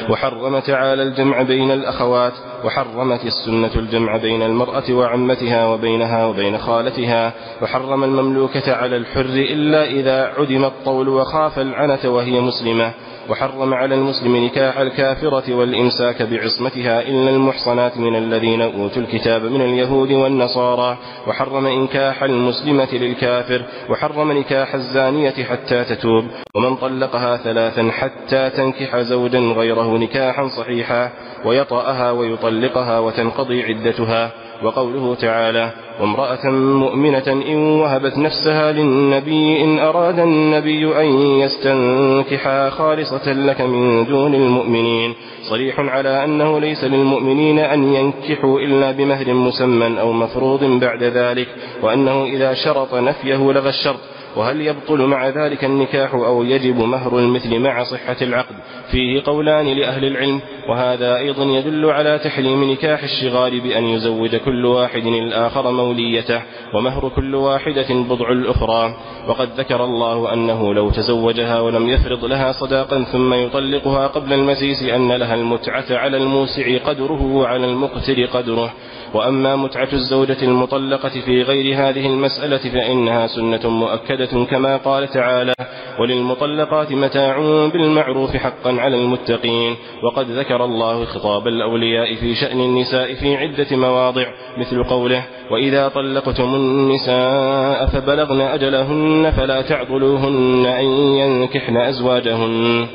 وحرم 0.09 0.59
تعالى 0.59 1.03
الجمع 1.03 1.41
بين 1.41 1.71
الأخوات 1.71 2.33
وحرمت 2.65 3.25
السنة 3.25 3.71
الجمع 3.75 4.17
بين 4.17 4.41
المرأة 4.41 4.83
وعمتها 4.91 5.67
وبينها 5.67 6.25
وبين 6.25 6.57
خالتها 6.57 7.33
وحرم 7.61 8.03
المملوكة 8.03 8.75
على 8.75 8.97
الحر 8.97 9.21
إلا 9.21 9.85
إذا 9.85 10.33
عدم 10.37 10.65
الطول 10.65 11.09
وخاف 11.09 11.59
العنة 11.59 11.99
وهي 12.05 12.39
مسلمة 12.39 12.91
وحرم 13.29 13.73
على 13.73 13.95
المسلم 13.95 14.35
نكاح 14.35 14.77
الكافرة 14.77 15.53
والإمساك 15.53 16.21
بعصمتها 16.21 17.01
إلا 17.01 17.29
المحصنات 17.29 17.97
من 17.97 18.15
الذين 18.15 18.61
أوتوا 18.61 19.01
الكتاب 19.01 19.43
من 19.43 19.61
اليهود 19.61 20.11
والنصارى 20.11 20.97
وحرم 21.27 21.65
إنكاح 21.65 22.23
المسلمة 22.23 22.93
للكافر 22.93 23.61
وحرم 23.89 24.31
نكاح 24.31 24.73
الزانية 24.75 25.43
حتى 25.43 25.83
تتوب 25.83 26.25
ومن 26.55 26.75
طلقها 26.75 27.37
ثلاثا 27.37 27.91
حتى 27.91 28.49
تنكح 28.49 28.97
زوجا 28.97 29.39
غيره 29.39 29.97
نكاحا 29.97 30.47
صحيحا. 30.47 31.09
ويطأها 31.45 32.11
ويطلقها 32.11 32.99
وتنقضي 32.99 33.63
عدتها. 33.63 34.31
وقوله 34.63 35.15
تعالى 35.15 35.71
وامرأة 36.01 36.49
مؤمنة 36.49 37.23
إن 37.27 37.79
وهبت 37.79 38.17
نفسها 38.17 38.71
للنبي 38.71 39.63
إن 39.63 39.79
أراد 39.79 40.19
النبي 40.19 41.01
أن 41.01 41.05
يستنكحها 41.39 42.69
خالصة 42.69 43.33
لك 43.33 43.61
من 43.61 44.05
دون 44.05 44.35
المؤمنين. 44.35 45.13
صريح 45.49 45.79
على 45.79 46.23
أنه 46.23 46.59
ليس 46.59 46.83
للمؤمنين 46.83 47.59
أن 47.59 47.93
ينكحوا 47.93 48.59
إلا 48.59 48.91
بمهر 48.91 49.33
مسمى 49.33 49.99
أو 49.99 50.11
مفروض 50.11 50.63
بعد 50.63 51.03
ذلك 51.03 51.47
وأنه 51.81 52.23
إذا 52.23 52.53
شرط 52.53 52.95
نفيه 52.95 53.51
لغى 53.51 53.69
الشرط. 53.69 53.99
وهل 54.35 54.61
يبطل 54.61 55.01
مع 55.01 55.29
ذلك 55.29 55.63
النكاح 55.63 56.13
أو 56.13 56.43
يجب 56.43 56.79
مهر 56.79 57.19
المثل 57.19 57.59
مع 57.59 57.83
صحة 57.83 58.17
العقد؟ 58.21 58.55
فيه 58.91 59.21
قولان 59.25 59.65
لأهل 59.65 60.05
العلم 60.05 60.41
وهذا 60.69 61.17
أيضا 61.17 61.43
يدل 61.43 61.85
على 61.85 62.19
تحريم 62.19 62.71
نكاح 62.71 63.03
الشغال 63.03 63.59
بأن 63.59 63.83
يزوج 63.83 64.35
كل 64.35 64.65
واحد 64.65 65.05
الآخر 65.05 65.71
موليته 65.71 66.41
ومهر 66.75 67.09
كل 67.09 67.35
واحدة 67.35 67.87
بضع 67.89 68.31
الأخرى. 68.31 68.95
وقد 69.27 69.49
ذكر 69.57 69.83
الله 69.83 70.33
أنه 70.33 70.73
لو 70.73 70.89
تزوجها 70.89 71.59
ولم 71.59 71.89
يفرض 71.89 72.25
لها 72.25 72.51
صداقا 72.51 73.03
ثم 73.03 73.33
يطلقها 73.33 74.07
قبل 74.07 74.33
المسيس 74.33 74.83
أن 74.83 75.11
لها 75.11 75.35
المتعة 75.35 75.85
على 75.91 76.17
الموسع 76.17 76.77
قدره 76.77 77.21
وعلى 77.23 77.65
المقتر 77.65 78.25
قدره. 78.25 78.73
وأما 79.13 79.55
متعة 79.55 79.89
الزوجة 79.93 80.37
المطلقة 80.41 81.09
في 81.09 81.41
غير 81.41 81.75
هذه 81.75 82.05
المسألة 82.05 82.57
فإنها 82.57 83.27
سنة 83.27 83.69
مؤكدة 83.69 84.45
كما 84.45 84.77
قال 84.77 85.07
تعالى 85.07 85.53
وللمطلقات 85.99 86.91
متاع 86.91 87.37
بالمعروف 87.73 88.37
حقا 88.37 88.71
على 88.79 88.95
المتقين 88.95 89.75
وقد 90.03 90.31
ذكر 90.31 90.65
الله 90.65 91.05
خطاب 91.05 91.47
الأولياء 91.47 92.15
في 92.15 92.35
شأن 92.35 92.59
النساء 92.59 93.13
في 93.13 93.35
عدة 93.35 93.75
مواضع 93.77 94.25
مثل 94.57 94.83
قوله 94.83 95.23
وإذا 95.51 95.87
طلقتم 95.87 96.55
النساء 96.55 97.85
فبلغن 97.85 98.41
أجلهن 98.41 99.31
فلا 99.37 99.61
تعضلوهن 99.61 100.65
أن 100.65 100.85
ينكحن 101.17 101.77
أزواجهن 101.77 102.87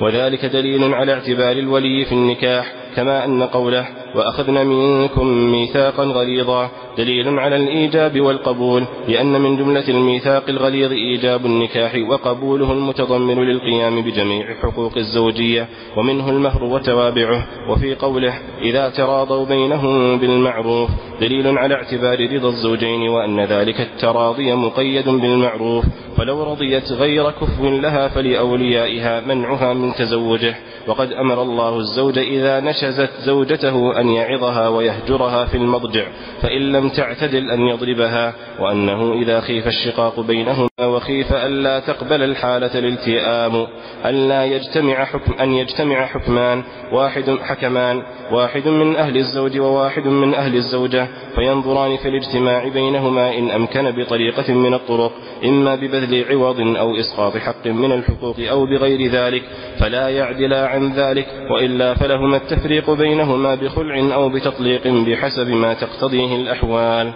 وذلك 0.00 0.44
دليل 0.44 0.94
على 0.94 1.12
اعتبار 1.12 1.52
الولي 1.52 2.04
في 2.04 2.12
النكاح 2.12 2.72
كما 2.96 3.24
أن 3.24 3.42
قوله 3.42 3.86
وأخذنا 4.14 4.64
منكم 4.64 5.26
ميثاقا 5.26 6.04
غليظا 6.04 6.70
دليل 6.98 7.38
على 7.38 7.56
الإيجاب 7.56 8.20
والقبول 8.20 8.84
لأن 9.08 9.40
من 9.40 9.56
جملة 9.56 9.88
الميثاق 9.88 10.42
الغليظ 10.48 10.92
إيجاب 10.92 11.46
النكاح 11.46 11.94
وقبوله 12.08 12.72
المتضمن 12.72 13.44
للقيام 13.44 14.02
بجميع 14.02 14.54
حقوق 14.62 14.96
الزوجية 14.96 15.68
ومنه 15.96 16.30
المهر 16.30 16.64
وتوابعه 16.64 17.46
وفي 17.70 17.94
قوله 17.94 18.34
إذا 18.62 18.88
تراضوا 18.88 19.46
بينهم 19.46 20.18
بالمعروف 20.18 20.90
دليل 21.20 21.58
على 21.58 21.74
اعتبار 21.74 22.34
رضا 22.34 22.48
الزوجين 22.48 23.08
وأن 23.08 23.40
ذلك 23.40 23.80
التراضي 23.80 24.54
مقيد 24.54 25.08
بالمعروف 25.08 25.84
فلو 26.16 26.42
رضيت 26.42 26.92
غير 26.92 27.30
كفو 27.30 27.68
لها 27.68 28.08
فلأوليائها 28.08 29.20
منعها 29.20 29.72
من 29.72 29.94
تزوجه 29.94 30.54
وقد 30.86 31.12
أمر 31.12 31.42
الله 31.42 31.78
الزوج 31.78 32.18
إذا 32.18 32.60
نشزت 32.84 33.10
زوجته 33.24 34.00
أن 34.00 34.08
يعظها 34.08 34.68
ويهجرها 34.68 35.44
في 35.44 35.56
المضجع 35.56 36.06
فإن 36.42 36.72
لم 36.72 36.88
تعتدل 36.88 37.50
أن 37.50 37.60
يضربها 37.60 38.34
وأنه 38.60 39.12
إذا 39.12 39.40
خيف 39.40 39.66
الشقاق 39.66 40.20
بينهما 40.20 40.68
وخيف 40.82 41.32
ألا 41.32 41.80
تقبل 41.80 42.22
الحالة 42.22 42.78
الالتئام 42.78 43.66
ألا 44.06 44.44
يجتمع 44.44 45.04
حكم 45.04 45.32
أن 45.40 45.52
يجتمع 45.52 46.06
حكمان 46.06 46.62
واحد 46.92 47.38
حكمان 47.42 48.02
واحد 48.32 48.68
من 48.68 48.96
أهل 48.96 49.16
الزوج 49.16 49.58
وواحد 49.58 50.06
من 50.06 50.34
أهل 50.34 50.56
الزوجة 50.56 51.08
فينظران 51.34 51.96
في 51.96 52.08
الاجتماع 52.08 52.68
بينهما 52.68 53.38
إن 53.38 53.50
أمكن 53.50 53.90
بطريقة 53.90 54.54
من 54.54 54.74
الطرق 54.74 55.12
إما 55.44 55.74
ببذل 55.74 56.24
عوض 56.30 56.60
أو 56.60 56.96
إسقاط 57.00 57.36
حق 57.36 57.66
من 57.66 57.92
الحقوق 57.92 58.36
أو 58.50 58.66
بغير 58.66 59.10
ذلك 59.10 59.42
فلا 59.78 60.08
يعدلا 60.08 60.66
عن 60.66 60.92
ذلك 60.92 61.26
وإلا 61.50 61.94
فلهما 61.94 62.36
التفريق 62.36 62.73
بينهما 62.82 63.54
بخلع 63.54 64.14
أو 64.14 64.28
بتطليق 64.28 64.86
بحسب 64.86 65.48
ما 65.48 65.74
تقتضيه 65.74 66.36
الأحوال. 66.36 67.12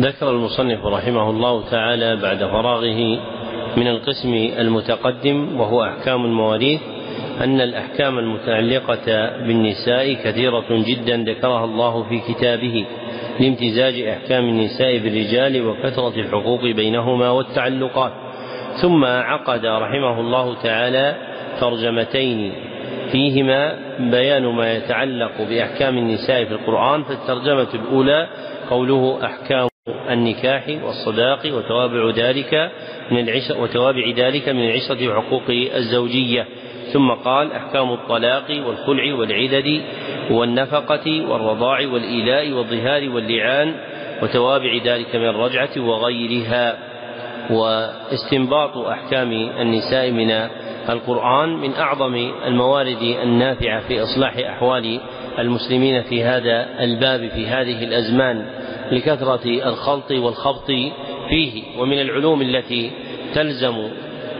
ذكر 0.00 0.30
المصنف 0.30 0.86
رحمه 0.86 1.30
الله 1.30 1.70
تعالى 1.70 2.16
بعد 2.16 2.38
فراغه 2.38 3.18
من 3.76 3.88
القسم 3.88 4.34
المتقدم 4.58 5.60
وهو 5.60 5.84
أحكام 5.84 6.24
المواريث 6.24 6.80
أن 7.40 7.60
الأحكام 7.60 8.18
المتعلقة 8.18 9.06
بالنساء 9.46 10.14
كثيرة 10.14 10.66
جدا 10.70 11.16
ذكرها 11.16 11.64
الله 11.64 12.02
في 12.02 12.20
كتابه 12.32 12.86
لامتزاج 13.40 14.00
أحكام 14.00 14.44
النساء 14.44 14.98
بالرجال 14.98 15.66
وكثرة 15.66 16.20
الحقوق 16.20 16.60
بينهما 16.60 17.30
والتعلقات. 17.30 18.12
ثم 18.82 19.04
عقد 19.04 19.66
رحمه 19.66 20.20
الله 20.20 20.54
تعالى 20.62 21.27
ترجمتين 21.60 22.52
فيهما 23.12 23.78
بيان 23.98 24.44
ما 24.46 24.72
يتعلق 24.72 25.42
بأحكام 25.48 25.98
النساء 25.98 26.44
في 26.44 26.52
القرآن 26.52 27.02
فالترجمة 27.02 27.68
الأولى 27.74 28.28
قوله 28.70 29.18
أحكام 29.24 29.68
النكاح 30.10 30.68
والصداق 30.84 31.40
وتوابع 31.46 32.10
ذلك 32.10 32.70
من 33.10 33.18
العشر 33.18 33.60
وتوابع 33.60 34.12
ذلك 34.16 34.48
من 34.48 34.68
العشرة 34.68 35.08
وحقوق 35.08 35.42
الزوجية. 35.50 36.46
ثم 36.92 37.10
قال 37.10 37.52
أحكام 37.52 37.92
الطلاق 37.92 38.50
والخلع 38.66 39.14
والعدد 39.14 39.82
والنفقة 40.30 41.30
والرضاع 41.30 41.78
والإيلاء 41.86 42.52
والظهار 42.52 43.08
واللعان 43.08 43.74
وتوابع 44.22 44.78
ذلك 44.84 45.16
من 45.16 45.28
الرجعة 45.28 45.70
وغيرها. 45.76 46.78
واستنباط 47.50 48.76
أحكام 48.76 49.32
النساء 49.32 50.10
من 50.10 50.30
القرآن 50.88 51.48
من 51.48 51.74
أعظم 51.74 52.14
الموارد 52.46 53.02
النافعة 53.02 53.80
في 53.80 54.02
إصلاح 54.02 54.36
أحوال 54.36 55.00
المسلمين 55.38 56.02
في 56.02 56.24
هذا 56.24 56.66
الباب 56.80 57.28
في 57.28 57.46
هذه 57.46 57.84
الأزمان 57.84 58.46
لكثرة 58.92 59.44
الخلط 59.44 60.10
والخبط 60.10 60.66
فيه. 61.28 61.62
ومن 61.78 62.00
العلوم 62.00 62.42
التي 62.42 62.90
تلزم 63.34 63.88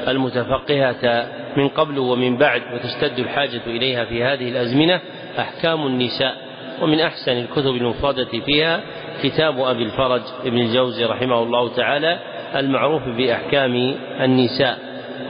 المتفقهة 0.09 1.27
من 1.57 1.69
قبل 1.69 1.99
ومن 1.99 2.37
بعد 2.37 2.63
وتشتد 2.75 3.19
الحاجة 3.19 3.61
إليها 3.67 4.05
في 4.05 4.25
هذه 4.25 4.49
الأزمنة 4.49 5.01
أحكام 5.39 5.87
النساء. 5.87 6.37
ومن 6.83 7.01
أحسن 7.01 7.33
الكتب 7.33 7.77
المفردة 7.77 8.29
فيها 8.47 8.81
كتاب 9.23 9.61
أبي 9.61 9.83
الفرج 9.83 10.23
ابن 10.45 10.59
الجوزي 10.59 11.05
رحمه 11.05 11.43
الله 11.43 11.75
تعالى 11.75 12.19
المعروف 12.57 13.03
بأحكام 13.03 13.95
النساء. 14.21 14.79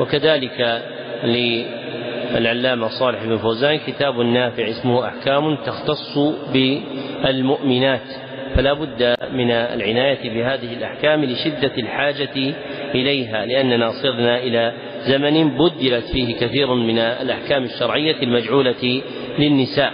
وكذلك 0.01 0.83
للعلامة 1.25 2.89
صالح 2.89 3.25
بن 3.25 3.37
فوزان 3.37 3.79
كتاب 3.87 4.21
نافع 4.21 4.69
اسمه 4.69 5.07
أحكام 5.07 5.57
تختص 5.57 6.19
بالمؤمنات. 6.53 8.29
فلا 8.55 8.73
بد 8.73 9.15
من 9.33 9.51
العناية 9.51 10.31
بهذه 10.31 10.73
الأحكام 10.73 11.25
لشدة 11.25 11.73
الحاجة 11.79 12.55
إليها 12.95 13.47
لأننا 13.47 13.91
صرنا 14.03 14.39
إلى 14.39 14.73
زمن 15.07 15.59
بدلت 15.59 16.05
فيه 16.05 16.37
كثير 16.37 16.75
من 16.75 16.99
الأحكام 16.99 17.65
الشرعية 17.65 18.23
المجعولة 18.23 19.03
للنساء. 19.39 19.93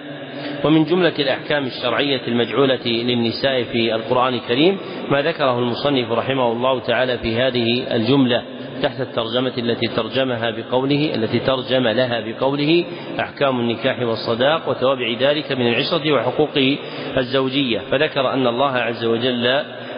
ومن 0.65 0.85
جملة 0.85 1.13
الأحكام 1.19 1.67
الشرعية 1.67 2.21
المجعولة 2.29 2.87
للنساء 2.87 3.63
في 3.63 3.95
القرآن 3.95 4.35
الكريم 4.35 4.79
ما 5.11 5.23
ذكره 5.23 5.59
المصنف 5.59 6.13
رحمه 6.13 6.53
الله 6.53 6.81
تعالى 6.81 7.19
في 7.19 7.37
هذه 7.37 7.95
الجملة. 7.97 8.43
تحت 8.83 9.01
الترجمة 9.01 9.53
التي 9.59 9.87
ترجمها 9.87 10.51
بقوله 10.51 11.15
التي 11.15 11.39
ترجم 11.39 11.89
لها 11.89 12.21
بقوله 12.21 12.85
أحكام 13.21 13.61
النكاح 13.61 14.01
والصداق 14.01 14.69
وتوابع 14.69 15.17
ذلك 15.21 15.53
من 15.53 15.69
العشرة 15.69 16.13
وحقوق 16.13 16.77
الزوجية. 17.19 17.79
فذكر 17.91 18.33
أن 18.33 18.47
الله 18.47 18.73
عز 18.73 19.05
وجل 19.05 19.47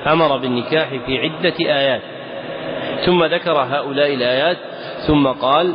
أمر 0.07 0.37
بالنكاح 0.37 0.89
في 1.07 1.19
عدة 1.19 1.55
آيات. 1.61 2.03
ثم 3.07 3.25
ذكر 3.25 3.53
هؤلاء 3.53 4.15
الآيات 4.15 4.57
ثم 5.07 5.27
قال 5.27 5.75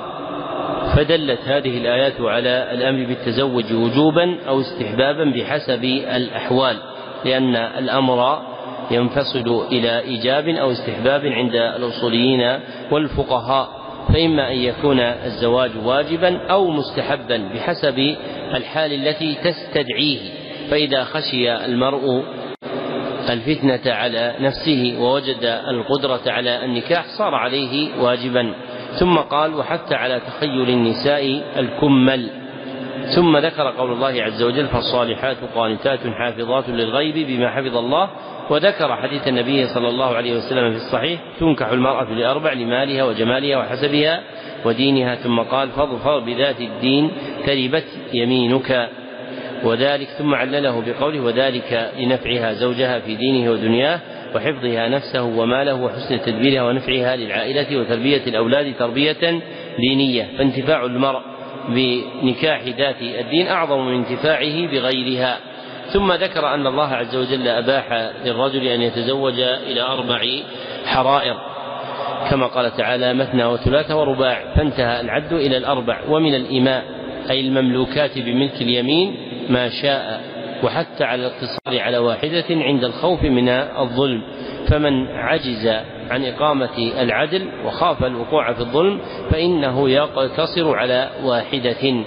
فدلت 0.95 1.39
هذه 1.45 1.77
الآيات 1.77 2.21
على 2.21 2.67
الأمر 2.71 3.05
بالتزوج 3.05 3.73
وجوبا 3.73 4.37
أو 4.47 4.59
استحبابا 4.59 5.23
بحسب 5.23 5.83
الأحوال 6.15 6.77
لأن 7.25 7.55
الأمر 7.55 8.50
ينفصل 8.93 9.65
إلى 9.71 9.99
إيجاب 9.99 10.47
أو 10.47 10.71
استحباب 10.71 11.25
عند 11.25 11.55
الأصوليين 11.55 12.59
والفقهاء 12.91 13.81
فإما 14.13 14.51
أن 14.51 14.57
يكون 14.57 14.99
الزواج 14.99 15.71
واجبا 15.83 16.37
أو 16.37 16.71
مستحبا 16.71 17.37
بحسب 17.37 18.15
الحال 18.55 18.93
التي 18.93 19.35
تستدعيه. 19.35 20.19
فإذا 20.71 21.03
خشي 21.03 21.55
المرء 21.65 22.23
الفتنة 23.29 23.93
على 23.93 24.35
نفسه 24.39 24.95
ووجد 24.99 25.43
القدرة 25.67 26.21
على 26.31 26.65
النكاح 26.65 27.05
صار 27.17 27.35
عليه 27.35 28.01
واجبا. 28.01 28.53
ثم 28.99 29.17
قال 29.17 29.53
وحتى 29.53 29.95
على 29.95 30.19
تخيل 30.19 30.69
النساء 30.69 31.43
الكمل. 31.57 32.40
ثم 33.15 33.37
ذكر 33.37 33.63
قول 33.63 33.91
الله 33.91 34.23
عز 34.23 34.43
وجل 34.43 34.67
فالصالحات 34.67 35.37
قانتات 35.55 35.99
حافظات 36.07 36.69
للغيب 36.69 37.27
بما 37.27 37.49
حفظ 37.49 37.77
الله 37.77 38.09
وذكر 38.49 38.95
حديث 38.95 39.27
النبي 39.27 39.67
صلى 39.67 39.89
الله 39.89 40.15
عليه 40.15 40.37
وسلم 40.37 40.71
في 40.71 40.77
الصحيح 40.77 41.19
تنكح 41.39 41.67
المرأة 41.67 42.13
لأربع 42.13 42.53
لمالها 42.53 43.03
وجمالها 43.03 43.57
وحسبها 43.57 44.21
ودينها 44.65 45.15
ثم 45.15 45.39
قال 45.39 45.69
فاظفر 45.69 46.19
بذات 46.19 46.61
الدين 46.61 47.11
تربت 47.45 47.85
يمينك. 48.13 48.89
وذلك 49.63 50.07
ثم 50.07 50.35
علله 50.35 50.83
بقوله 50.87 51.21
وذلك 51.21 51.91
لنفعها 51.99 52.53
زوجها 52.53 52.99
في 52.99 53.15
دينه 53.15 53.51
ودنياه 53.51 53.99
وحفظها 54.35 54.89
نفسه 54.89 55.23
وماله 55.23 55.73
وحسن 55.73 56.21
تدبيرها 56.21 56.63
ونفعها 56.63 57.15
للعائلة 57.15 57.77
وتربية 57.77 58.21
الأولاد 58.27 58.73
تربية 58.79 59.41
دينية 59.79 60.27
فانتفاع 60.37 60.85
المرء 60.85 61.21
بنكاح 61.69 62.63
ذات 62.63 63.01
الدين 63.01 63.47
أعظم 63.47 63.85
من 63.87 63.93
انتفاعه 63.93 64.67
بغيرها. 64.67 65.37
ثم 65.93 66.11
ذكر 66.11 66.53
أن 66.53 66.67
الله 66.67 66.87
عز 66.87 67.15
وجل 67.15 67.47
أباح 67.47 68.11
للرجل 68.25 68.67
أن 68.67 68.81
يتزوج 68.81 69.39
إلى 69.39 69.81
أربع 69.81 70.21
حرائر. 70.85 71.35
كما 72.29 72.47
قال 72.47 72.77
تعالى 72.77 73.13
مثنى 73.13 73.45
وثلاث 73.45 73.91
ورباع. 73.91 74.53
فانتهى 74.55 75.01
العد 75.01 75.33
إلى 75.33 75.57
الأربع. 75.57 75.99
ومن 76.09 76.35
الإماء 76.35 76.83
أي 77.29 77.39
المملوكات 77.39 78.19
بملك 78.19 78.61
اليمين 78.61 79.15
ما 79.49 79.69
شاء. 79.69 80.21
وحتى 80.63 81.03
على 81.03 81.27
الاقتصار 81.27 81.79
على 81.79 81.97
واحدة 81.97 82.45
عند 82.49 82.83
الخوف 82.83 83.23
من 83.23 83.49
الظلم. 83.49 84.21
فمن 84.71 85.07
عجز 85.07 85.67
عن 86.09 86.25
إقامة 86.25 86.91
العدل 87.01 87.47
وخاف 87.65 88.03
الوقوع 88.03 88.53
في 88.53 88.59
الظلم 88.59 88.99
فإنه 89.31 89.89
يقتصر 89.89 90.75
على 90.75 91.09
واحدة. 91.23 92.03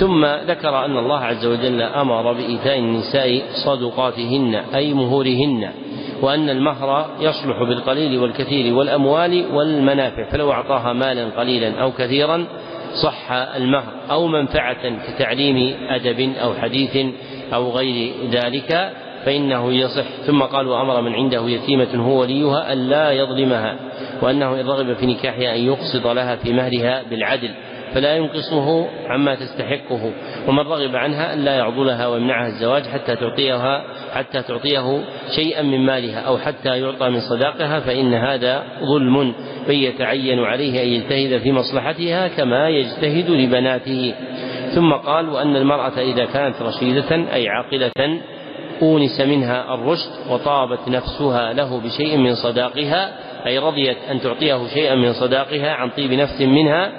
ثم 0.00 0.24
ذكر 0.24 0.84
أن 0.84 0.98
الله 0.98 1.18
عز 1.18 1.46
وجل 1.46 1.82
أمر 1.82 2.32
بإيتاء 2.32 2.78
النساء 2.78 3.42
صدقاتهن 3.66 4.54
أي 4.54 4.94
مهورهن 4.94 5.70
وأن 6.22 6.50
المهر 6.50 7.06
يصلح 7.20 7.62
بالقليل 7.62 8.18
والكثير 8.18 8.74
والأموال 8.74 9.44
والمنافع. 9.52 10.30
فلو 10.30 10.52
أعطاها 10.52 10.92
مالا 10.92 11.24
قليلا 11.24 11.82
أو 11.82 11.92
كثيرا 11.92 12.46
صح 13.02 13.32
المهر 13.32 13.92
أو 14.10 14.26
منفعة 14.26 15.06
كتعليم 15.06 15.76
أدب 15.88 16.32
أو 16.42 16.54
حديث 16.54 17.06
أو 17.54 17.70
غير 17.70 18.12
ذلك. 18.30 18.92
فإنه 19.24 19.72
يصح. 19.72 20.04
ثم 20.26 20.42
قال 20.42 20.66
وأمر 20.66 21.00
من 21.00 21.14
عنده 21.14 21.48
يتيمة 21.48 21.96
هو 21.96 22.20
وليها 22.20 22.72
ألا 22.72 23.12
يظلمها 23.12 23.76
وأنه 24.22 24.60
إن 24.60 24.66
رغب 24.66 24.92
في 24.96 25.06
نكاحها 25.06 25.56
أن 25.56 25.66
يقسط 25.66 26.06
لها 26.06 26.36
في 26.36 26.52
مهرها 26.52 27.02
بالعدل 27.10 27.50
فلا 27.94 28.16
ينقصه 28.16 28.86
عما 29.08 29.34
تستحقه 29.34 30.12
ومن 30.48 30.58
رغب 30.58 30.96
عنها 30.96 31.34
ألا 31.34 31.54
يعضلها 31.54 32.06
ويمنعها 32.06 32.46
الزواج 32.46 32.82
حتى 32.86 33.16
تعطيها 33.16 33.84
حتى 34.14 34.42
تعطيه 34.42 35.04
شيئا 35.36 35.62
من 35.62 35.86
مالها 35.86 36.20
أو 36.20 36.38
حتى 36.38 36.80
يعطى 36.80 37.08
من 37.08 37.20
صداقها 37.20 37.80
فإن 37.80 38.14
هذا 38.14 38.64
ظلم 38.84 39.34
فيتعين 39.66 40.38
عليه 40.38 40.82
أن 40.82 40.88
يجتهد 40.88 41.38
في 41.38 41.52
مصلحتها 41.52 42.28
كما 42.28 42.68
يجتهد 42.68 43.30
لبناته. 43.30 44.14
ثم 44.74 44.92
قال 44.92 45.28
وأن 45.28 45.56
المرأة 45.56 46.00
إذا 46.00 46.24
كانت 46.24 46.62
رشيدة 46.62 47.34
أي 47.34 47.48
عاقلة 47.48 48.20
أونس 48.82 49.20
منها 49.20 49.74
الرشد 49.74 50.10
وطابت 50.30 50.88
نفسها 50.88 51.52
له 51.52 51.80
بشيء 51.80 52.16
من 52.16 52.34
صداقها 52.34 53.12
أي 53.46 53.58
رضيت 53.58 53.96
أن 54.10 54.20
تعطيه 54.20 54.66
شيئا 54.74 54.94
من 54.94 55.12
صداقها 55.12 55.72
عن 55.72 55.90
طيب 55.90 56.12
نفس 56.12 56.40
منها 56.40 56.92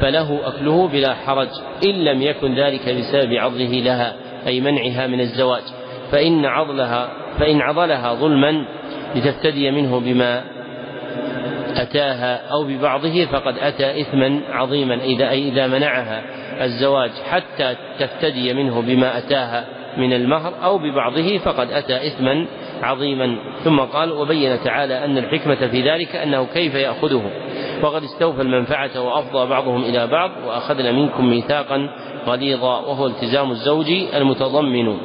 فله 0.00 0.40
أكله 0.44 0.88
بلا 0.88 1.14
حرج 1.14 1.48
إن 1.84 2.04
لم 2.04 2.22
يكن 2.22 2.54
ذلك 2.54 2.88
بسبب 2.88 3.32
عضله 3.32 3.80
لها 3.80 4.12
أي 4.46 4.60
منعها 4.60 5.06
من 5.06 5.20
الزواج. 5.20 5.62
فإن 6.12 6.44
عضلها 6.44 7.08
فإن 7.38 7.60
عضلها 7.60 8.14
ظلما 8.14 8.66
لتفتدي 9.14 9.70
منه 9.70 10.00
بما 10.00 10.44
أتاها 11.76 12.50
أو 12.50 12.64
ببعضه 12.64 13.24
فقد 13.24 13.58
أتى 13.58 14.00
إثما 14.00 14.40
عظيما 14.50 14.94
إذا 14.94 15.30
أي 15.30 15.48
إذا 15.48 15.66
منعها 15.66 16.22
الزواج 16.64 17.10
حتى 17.30 17.76
تفتدي 17.98 18.54
منه 18.54 18.80
بما 18.82 19.18
أتاها 19.18 19.64
من 19.98 20.12
المهر 20.12 20.52
أو 20.64 20.78
ببعضه 20.78 21.38
فقد 21.38 21.72
أتى 21.72 22.06
إثما 22.06 22.46
عظيما. 22.82 23.36
ثم 23.64 23.80
قال 23.80 24.12
وبين 24.12 24.64
تعالى 24.64 25.04
أن 25.04 25.18
الحكمة 25.18 25.68
في 25.68 25.90
ذلك 25.90 26.16
أنه 26.16 26.46
كيف 26.54 26.74
يأخذه. 26.74 27.22
وقد 27.82 28.02
استوفى 28.02 28.42
المنفعة 28.42 29.00
وأفضى 29.00 29.50
بعضهم 29.50 29.84
إلى 29.84 30.06
بعض 30.06 30.30
وأخذنا 30.46 30.92
منكم 30.92 31.30
ميثاقا 31.30 31.88
غليظا 32.26 32.78
وهو 32.80 33.06
التزام 33.06 33.50
الزوج 33.50 33.90
المتضمن 34.14 34.96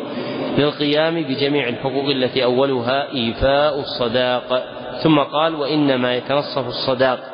للقيام 0.57 1.21
بجميع 1.23 1.67
الحقوق 1.67 2.05
التي 2.05 2.43
أولها 2.43 3.13
إيفاء 3.13 3.79
الصداق. 3.79 4.63
ثم 5.03 5.19
قال 5.19 5.55
وإنما 5.55 6.15
يتنصف 6.15 6.67
الصداق. 6.67 7.30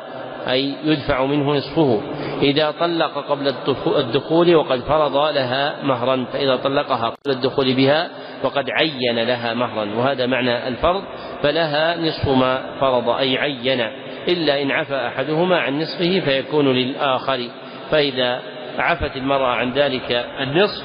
أي 0.50 0.74
يدفع 0.84 1.24
منه 1.24 1.56
نصفه. 1.56 2.00
إذا 2.42 2.70
طلق 2.70 3.18
قبل 3.28 3.54
الدخول 3.86 4.54
وقد 4.54 4.80
فرض 4.80 5.16
لها 5.16 5.82
مهرا 5.82 6.26
فإذا 6.32 6.56
طلقها 6.56 7.08
قبل 7.08 7.36
الدخول 7.36 7.74
بها 7.74 8.08
وقد 8.44 8.70
عين 8.70 9.18
لها 9.18 9.54
مهرا. 9.54 9.94
وهذا 9.96 10.26
معنى 10.26 10.68
الفرض 10.68 11.02
فلها 11.42 11.96
نصف 11.96 12.28
ما 12.28 12.62
فرض 12.80 13.08
أي 13.08 13.38
عين. 13.38 13.80
إلا 14.28 14.62
إن 14.62 14.70
عفى 14.70 14.96
أحدهما 15.06 15.58
عن 15.58 15.78
نصفه 15.80 16.20
فيكون 16.20 16.72
للآخر. 16.72 17.48
فإذا 17.90 18.40
عفت 18.78 19.16
المرأة 19.16 19.48
عن 19.54 19.72
ذلك 19.72 20.26
النصف 20.40 20.84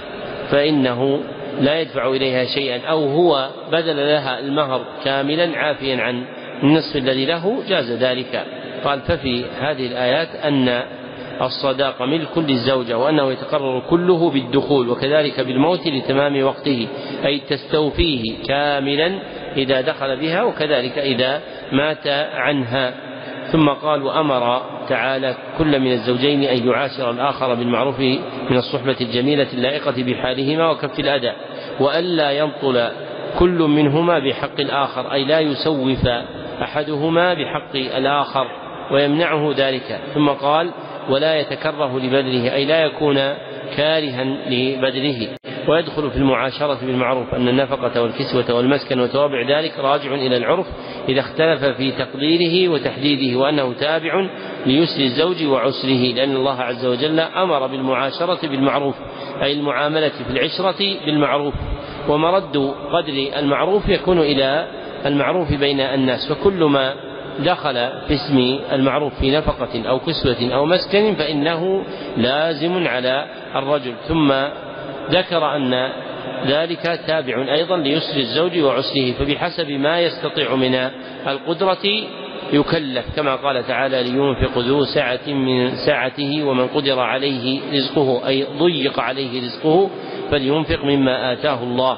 فإنه 0.51 1.19
لا 1.59 1.79
يدفع 1.79 2.07
إليها 2.07 2.45
شيئا. 2.45 2.87
أو 2.89 3.05
هو 3.05 3.49
بدل 3.71 3.97
لها 3.97 4.39
المهر 4.39 4.85
كاملا 5.05 5.57
عافيا 5.57 6.01
عن 6.01 6.25
النصف 6.63 6.95
الذي 6.95 7.25
له 7.25 7.63
جاز 7.69 7.91
ذلك. 7.91 8.62
قال 8.85 9.01
ففي 9.01 9.45
هذه 9.59 9.87
الآيات 9.87 10.35
أن 10.35 10.83
الصداق 11.41 12.01
ملك 12.01 12.37
للزوجة 12.37 12.97
وأنه 12.97 13.31
يتقرر 13.31 13.79
كله 13.89 14.29
بالدخول 14.29 14.89
وكذلك 14.89 15.39
بالموت 15.39 15.87
لتمام 15.87 16.43
وقته 16.43 16.87
أي 17.25 17.39
تستوفيه 17.39 18.33
كاملا 18.47 19.19
إذا 19.57 19.81
دخل 19.81 20.19
بها 20.19 20.43
وكذلك 20.43 20.97
إذا 20.97 21.41
مات 21.71 22.07
عنها. 22.33 22.93
ثم 23.51 23.69
قال 23.69 24.03
وأمر 24.03 24.61
تعالى 24.89 25.35
كل 25.57 25.79
من 25.79 25.91
الزوجين 25.91 26.43
أن 26.43 26.67
يعاشر 26.67 27.11
الآخر 27.11 27.53
بالمعروف 27.53 27.99
من 28.49 28.57
الصحبة 28.57 28.95
الجميلة 29.01 29.47
اللائقة 29.53 30.03
بحالهما 30.03 30.69
وكف 30.69 30.99
الأذى 30.99 31.33
وألا 31.79 32.31
ينطل 32.31 32.89
كل 33.39 33.59
منهما 33.59 34.19
بحق 34.19 34.59
الآخر 34.59 35.13
أي 35.13 35.25
لا 35.25 35.39
يسوف 35.39 36.07
أحدهما 36.61 37.33
بحق 37.33 37.75
الآخر. 37.75 38.62
ويمنعه 38.93 39.53
ذلك. 39.57 39.99
ثم 40.13 40.29
قال 40.29 40.71
ولا 41.09 41.39
يتكره 41.39 41.99
لبذله 41.99 42.53
أي 42.53 42.65
لا 42.65 42.81
يكون 42.85 43.15
كارها 43.77 44.23
لبذله 44.23 45.27
ويدخل 45.67 46.11
في 46.11 46.17
المعاشرة 46.17 46.77
بالمعروف 46.85 47.33
أن 47.33 47.47
النفقة 47.47 48.01
والكسوة 48.01 48.55
والمسكن 48.55 48.99
وتوابع 48.99 49.59
ذلك 49.59 49.79
راجع 49.79 50.13
إلى 50.13 50.37
العرف 50.37 50.65
إذا 51.09 51.19
اختلف 51.19 51.65
في 51.65 51.91
تقديره 51.91 52.69
وتحديده 52.71 53.39
وأنه 53.39 53.73
تابع 53.73 54.29
ليسر 54.65 55.01
الزوج 55.01 55.45
وعسره 55.45 56.13
لأن 56.15 56.35
الله 56.35 56.61
عز 56.61 56.85
وجل 56.85 57.19
أمر 57.19 57.67
بالمعاشرة 57.67 58.47
بالمعروف 58.47 58.95
أي 59.41 59.53
المعاملة 59.53 60.09
في 60.09 60.29
العشرة 60.29 60.97
بالمعروف. 61.05 61.53
ومرد 62.09 62.73
قدر 62.93 63.39
المعروف 63.39 63.89
يكون 63.89 64.19
إلى 64.19 64.67
المعروف 65.05 65.53
بين 65.53 65.79
الناس 65.79 66.33
فكل 66.33 66.63
ما 66.63 66.93
دخل 67.39 67.73
في 68.07 68.13
اسم 68.13 68.59
المعروف 68.71 69.13
في 69.19 69.31
نفقة 69.31 69.89
أو 69.89 69.99
كسوة 69.99 70.53
أو 70.55 70.65
مسكن 70.65 71.15
فإنه 71.15 71.83
لازم 72.17 72.87
على 72.87 73.25
الرجل. 73.55 73.93
ثم 74.07 74.33
ذكر 75.09 75.55
أن 75.55 75.89
ذلك 76.47 76.99
تابع 77.07 77.53
أيضا 77.53 77.77
ليسر 77.77 78.17
الزوج 78.17 78.59
وعسره 78.59 79.11
فبحسب 79.11 79.69
ما 79.69 79.99
يستطيع 79.99 80.55
من 80.55 80.89
القدرة 81.27 82.03
يكلف 82.53 83.05
كما 83.15 83.35
قال 83.35 83.67
تعالى 83.67 84.03
لينفق 84.03 84.57
ذو 84.57 84.85
سعة 84.85 85.27
من 85.27 85.75
سعته 85.75 86.43
ومن 86.43 86.67
قدر 86.67 86.99
عليه 86.99 87.59
رزقه 87.73 88.27
أي 88.27 88.43
ضيق 88.59 88.99
عليه 88.99 89.41
رزقه 89.41 89.89
فلينفق 90.31 90.83
مما 90.83 91.33
آتاه 91.33 91.63
الله. 91.63 91.97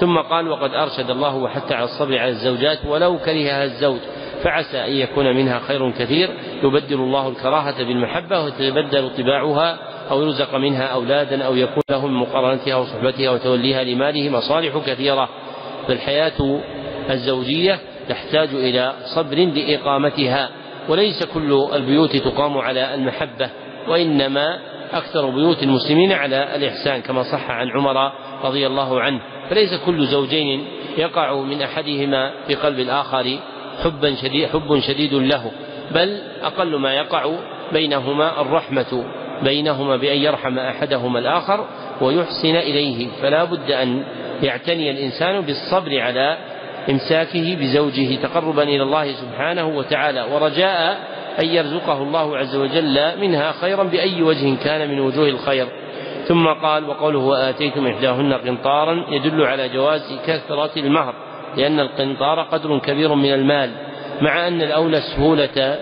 ثم 0.00 0.18
قال 0.18 0.48
وقد 0.48 0.70
أرشد 0.74 1.10
الله 1.10 1.36
وحتى 1.36 1.74
على 1.74 1.84
الصبر 1.84 2.18
على 2.18 2.30
الزوجات 2.30 2.78
ولو 2.86 3.18
كرهها 3.18 3.64
الزوج 3.64 3.98
فعسى 4.44 4.84
أن 4.84 4.92
يكون 4.92 5.36
منها 5.36 5.58
خير 5.58 5.90
كثير 5.90 6.30
يبدل 6.62 6.96
الله 6.96 7.28
الكراهة 7.28 7.84
بالمحبة 7.84 8.44
وتتبدل 8.44 9.10
طباعها 9.16 9.78
أو 10.10 10.22
يرزق 10.22 10.54
منها 10.54 10.86
أولادا 10.86 11.44
أو 11.44 11.56
يكون 11.56 11.82
لهم 11.90 12.22
مقارنتها 12.22 12.76
وصحبتها 12.76 13.30
وتوليها 13.30 13.84
لماله 13.84 14.30
مصالح 14.30 14.78
كثيرة. 14.86 15.28
فالحياة 15.88 16.60
الزوجية 17.10 17.78
تحتاج 18.08 18.48
إلى 18.54 18.92
صبر 19.14 19.36
لإقامتها 19.36 20.50
وليس 20.88 21.24
كل 21.24 21.68
البيوت 21.72 22.16
تقام 22.16 22.58
على 22.58 22.94
المحبة 22.94 23.50
وإنما 23.88 24.58
أكثر 24.92 25.30
بيوت 25.30 25.62
المسلمين 25.62 26.12
على 26.12 26.56
الإحسان 26.56 27.02
كما 27.02 27.22
صح 27.22 27.50
عن 27.50 27.70
عمر 27.70 28.12
رضي 28.44 28.66
الله 28.66 29.00
عنه. 29.00 29.20
فليس 29.50 29.74
كل 29.86 30.06
زوجين 30.06 30.64
يقع 30.98 31.34
من 31.34 31.62
أحدهما 31.62 32.32
في 32.46 32.54
قلب 32.54 32.78
الآخر 32.78 33.38
حبا 33.82 34.14
شديد 34.14 34.48
حب 34.48 34.80
شديد 34.80 35.14
له. 35.14 35.52
بل 35.90 36.18
أقل 36.42 36.76
ما 36.76 36.94
يقع 36.94 37.30
بينهما 37.72 38.40
الرحمة 38.40 39.04
بينهما 39.42 39.96
بأن 39.96 40.16
يرحم 40.16 40.58
أحدهما 40.58 41.18
الآخر 41.18 41.66
ويحسن 42.00 42.56
إليه. 42.56 43.06
فلا 43.22 43.44
بد 43.44 43.70
أن 43.70 44.04
يعتني 44.42 44.90
الإنسان 44.90 45.40
بالصبر 45.40 46.00
على 46.00 46.38
إمساكه 46.90 47.56
بزوجه 47.60 48.14
تقربا 48.22 48.62
إلى 48.62 48.82
الله 48.82 49.12
سبحانه 49.12 49.66
وتعالى. 49.68 50.22
ورجاء 50.32 50.98
أن 51.40 51.46
يرزقه 51.46 52.02
الله 52.02 52.36
عز 52.36 52.56
وجل 52.56 53.20
منها 53.20 53.52
خيرا 53.52 53.82
بأي 53.82 54.22
وجه 54.22 54.56
كان 54.64 54.90
من 54.90 55.00
وجوه 55.00 55.28
الخير. 55.28 55.66
ثم 56.28 56.46
قال 56.46 56.88
وقوله 56.88 57.18
وآتيتم 57.18 57.86
إحداهن 57.86 58.32
قنطارا 58.32 59.06
يدل 59.10 59.42
على 59.42 59.68
جواز 59.68 60.18
كثرة 60.26 60.70
المهر. 60.76 61.14
لأن 61.56 61.80
القنطار 61.80 62.40
قدر 62.40 62.78
كبير 62.78 63.14
من 63.14 63.32
المال 63.34 63.70
مع 64.20 64.48
أن 64.48 64.62
الأولى 64.62 64.98
السهولة 64.98 65.78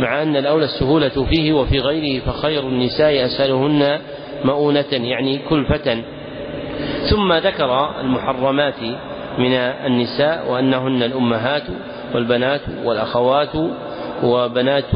مع 0.00 0.22
أن 0.22 0.36
الأولى 0.36 0.64
السهولة 0.64 1.24
فيه 1.30 1.52
وفي 1.52 1.78
غيره 1.78 2.24
فخير 2.24 2.60
النساء 2.60 3.24
أسألهن 3.24 4.00
مؤونة 4.44 4.92
يعني 4.92 5.38
كلفة. 5.38 6.02
ثم 7.10 7.32
ذكر 7.32 8.00
المحرمات 8.00 8.80
من 9.38 9.52
النساء 9.52 10.50
وأنهن 10.50 11.02
الأمهات 11.02 11.62
والبنات 12.14 12.60
والأخوات 12.84 13.54
وبنات 14.22 14.94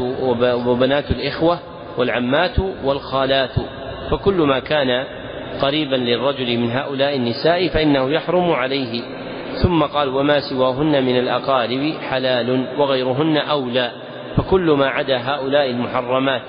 وبنات 0.65 1.11
الإخوة 1.11 1.59
والعمات 1.97 2.59
والخالات. 2.83 3.55
فكل 4.11 4.33
ما 4.33 4.59
كان 4.59 5.05
قريبا 5.61 5.95
للرجل 5.95 6.57
من 6.57 6.71
هؤلاء 6.71 7.15
النساء 7.15 7.67
فإنه 7.67 8.09
يحرم 8.11 8.51
عليه. 8.51 9.01
ثم 9.63 9.83
قال 9.83 10.09
وما 10.09 10.39
سواهن 10.39 11.03
من 11.03 11.19
الأقارب 11.19 11.93
حلال 12.09 12.67
وغيرهن 12.77 13.37
أولى 13.37 13.91
فكل 14.37 14.71
ما 14.71 14.87
عدا 14.87 15.17
هؤلاء 15.17 15.69
المحرمات 15.69 16.41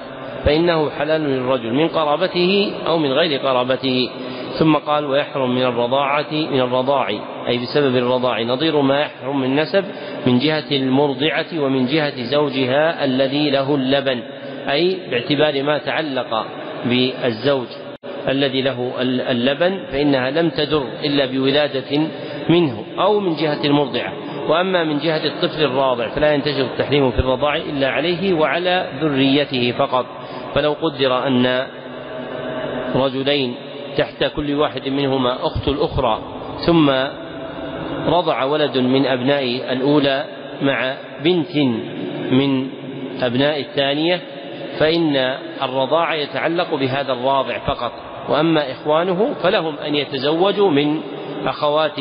فإنه 0.45 0.91
حلال 0.91 1.21
للرجل 1.21 1.73
من 1.73 1.89
قرابته 1.89 2.73
أو 2.87 2.99
من 2.99 3.13
غير 3.13 3.41
قرابته. 3.41 4.11
ثم 4.59 4.77
قال 4.77 5.05
ويحرم 5.05 5.55
من 5.55 5.63
الرضاعة 5.63 6.33
من 6.33 6.61
الرضاع 6.61 7.09
أي 7.49 7.59
بسبب 7.59 7.97
الرضاع 7.97 8.43
نظير 8.43 8.81
ما 8.81 9.01
يحرم 9.01 9.41
من 9.41 9.45
النسب 9.45 9.85
من 10.27 10.39
جهة 10.39 10.71
المرضعة 10.73 11.47
ومن 11.59 11.87
جهة 11.87 12.23
زوجها 12.23 13.05
الذي 13.05 13.51
له 13.51 13.75
اللبن 13.75 14.23
أي 14.71 14.99
باعتبار 15.11 15.63
ما 15.63 15.79
تعلق 15.79 16.47
بالزوج 16.85 17.67
الذي 18.29 18.63
له 18.63 18.93
اللبن 19.31 19.85
فإنها 19.93 20.31
لم 20.31 20.51
تدر 20.51 20.85
إلا 21.05 21.27
بولادة 21.27 22.01
منه 22.49 22.85
أو 22.99 23.21
من 23.21 23.37
جهة 23.37 23.65
المرضعة. 23.65 24.13
وأما 24.49 24.85
من 24.85 24.99
جهة 24.99 25.27
الطفل 25.27 25.65
الراضع 25.65 26.09
فلا 26.09 26.35
ينتشر 26.35 26.61
التحريم 26.61 27.11
في 27.11 27.19
الرضاع 27.19 27.57
إلا 27.57 27.89
عليه 27.89 28.35
وعلى 28.35 28.89
ذريته 29.01 29.73
فقط. 29.79 30.07
فلو 30.55 30.73
قدر 30.83 31.27
أن 31.27 31.67
رجلين 32.95 33.55
تحت 33.97 34.25
كل 34.37 34.55
واحد 34.55 34.89
منهما 34.89 35.47
أخت 35.47 35.69
الأخرى 35.69 36.19
ثم 36.67 36.91
رضع 38.07 38.45
ولد 38.45 38.79
من 38.79 39.07
أبناء 39.07 39.45
الأولى 39.73 40.25
مع 40.63 40.95
بنت 41.25 41.57
من 42.31 42.69
أبناء 43.23 43.61
الثانية 43.61 44.21
فإن 44.79 45.17
الرضاع 45.63 46.15
يتعلق 46.15 46.75
بهذا 46.75 47.13
الراضع 47.13 47.59
فقط. 47.59 47.93
وأما 48.29 48.73
إخوانه 48.73 49.35
فلهم 49.43 49.75
أن 49.87 49.95
يتزوجوا 49.95 50.71
من 50.71 51.01
أخوات 51.47 52.01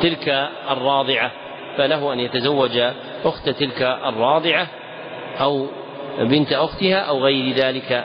تلك 0.00 0.48
الراضعة 0.70 1.32
فله 1.76 2.12
أن 2.12 2.20
يتزوج 2.20 2.78
أخت 3.24 3.48
تلك 3.48 3.82
الراضعة 3.82 4.66
أو 5.40 5.66
بنت 6.20 6.52
أختها 6.52 6.96
أو 6.96 7.24
غير 7.24 7.54
ذلك. 7.54 8.04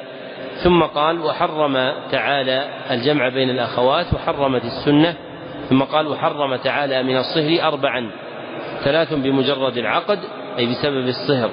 ثم 0.63 0.83
قال 0.83 1.21
وحرم 1.21 1.93
تعالى 2.11 2.69
الجمع 2.91 3.29
بين 3.29 3.49
الأخوات 3.49 4.13
وحرمت 4.13 4.65
السنة. 4.65 5.15
ثم 5.69 5.83
قال 5.83 6.07
وحرم 6.07 6.55
تعالى 6.55 7.03
من 7.03 7.17
الصهر 7.17 7.67
أربعا 7.67 8.11
ثلاث 8.83 9.13
بمجرد 9.13 9.77
العقد 9.77 10.19
أي 10.57 10.65
بسبب 10.65 11.07
الصهر. 11.07 11.49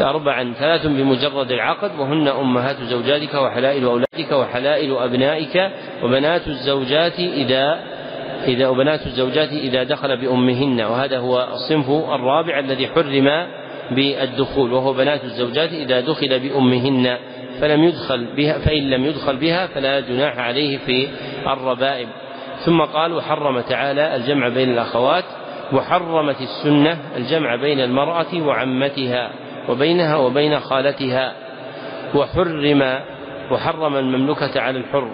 أربعا 0.00 0.54
ثلاث 0.58 0.86
بمجرد 0.86 1.52
العقد 1.52 1.90
وهن 1.98 2.28
أمهات 2.28 2.76
زوجاتك 2.82 3.34
وحلائل 3.34 3.84
أولادك 3.84 4.32
وحلائل 4.32 4.96
أبنائك 4.96 5.70
وبنات 6.02 6.46
الزوجات 6.46 7.18
إذا 7.18 7.78
إذا 8.46 8.68
وبنات 8.68 9.06
الزوجات 9.06 9.48
إذا 9.48 9.82
دخل 9.82 10.16
بأمهن 10.16 10.80
وهذا 10.80 11.18
هو 11.18 11.48
الصنف 11.52 11.90
الرابع 11.90 12.58
الذي 12.58 12.88
حرم 12.88 13.28
بالدخول 13.90 14.72
وهو 14.72 14.92
بنات 14.92 15.24
الزوجات 15.24 15.72
إذا 15.72 16.00
دخل 16.00 16.40
بأمهن 16.40 17.16
فلم 17.60 17.84
يدخل 17.84 18.24
بها 18.24 18.58
فإن 18.58 18.90
لم 18.90 19.04
يدخل 19.04 19.36
بها 19.36 19.66
فلا 19.66 20.00
جناح 20.00 20.38
عليه 20.38 20.78
في 20.78 21.08
الربائب. 21.46 22.08
ثم 22.58 22.80
قال 22.80 23.12
وحرم 23.12 23.60
تعالى 23.60 24.16
الجمع 24.16 24.48
بين 24.48 24.70
الأخوات 24.70 25.24
وحرمت 25.72 26.40
السنة 26.40 26.98
الجمع 27.16 27.56
بين 27.56 27.80
المرأة 27.80 28.42
وعمتها 28.46 29.30
وبينها 29.68 30.16
وبين 30.16 30.60
خالتها. 30.60 31.34
وحرم 32.14 33.00
وحرم 33.52 33.96
المملكة 33.96 34.60
على 34.60 34.78
الحر 34.78 35.10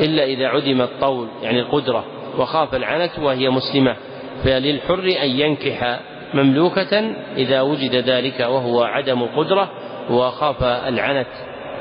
إلا 0.00 0.24
إذا 0.24 0.46
عدم 0.46 0.80
الطول 0.80 1.28
يعني 1.42 1.60
القدرة. 1.60 2.04
وخاف 2.38 2.74
العنت 2.74 3.18
وهي 3.18 3.50
مسلمة 3.50 3.96
فللحر 4.44 4.98
أن 5.22 5.30
ينكح 5.30 6.00
مملوكة 6.34 7.14
إذا 7.36 7.60
وجد 7.60 7.94
ذلك 7.94 8.40
وهو 8.40 8.82
عدم 8.82 9.22
القدرة 9.22 9.70
وخاف 10.10 10.62
العنت 10.62 11.26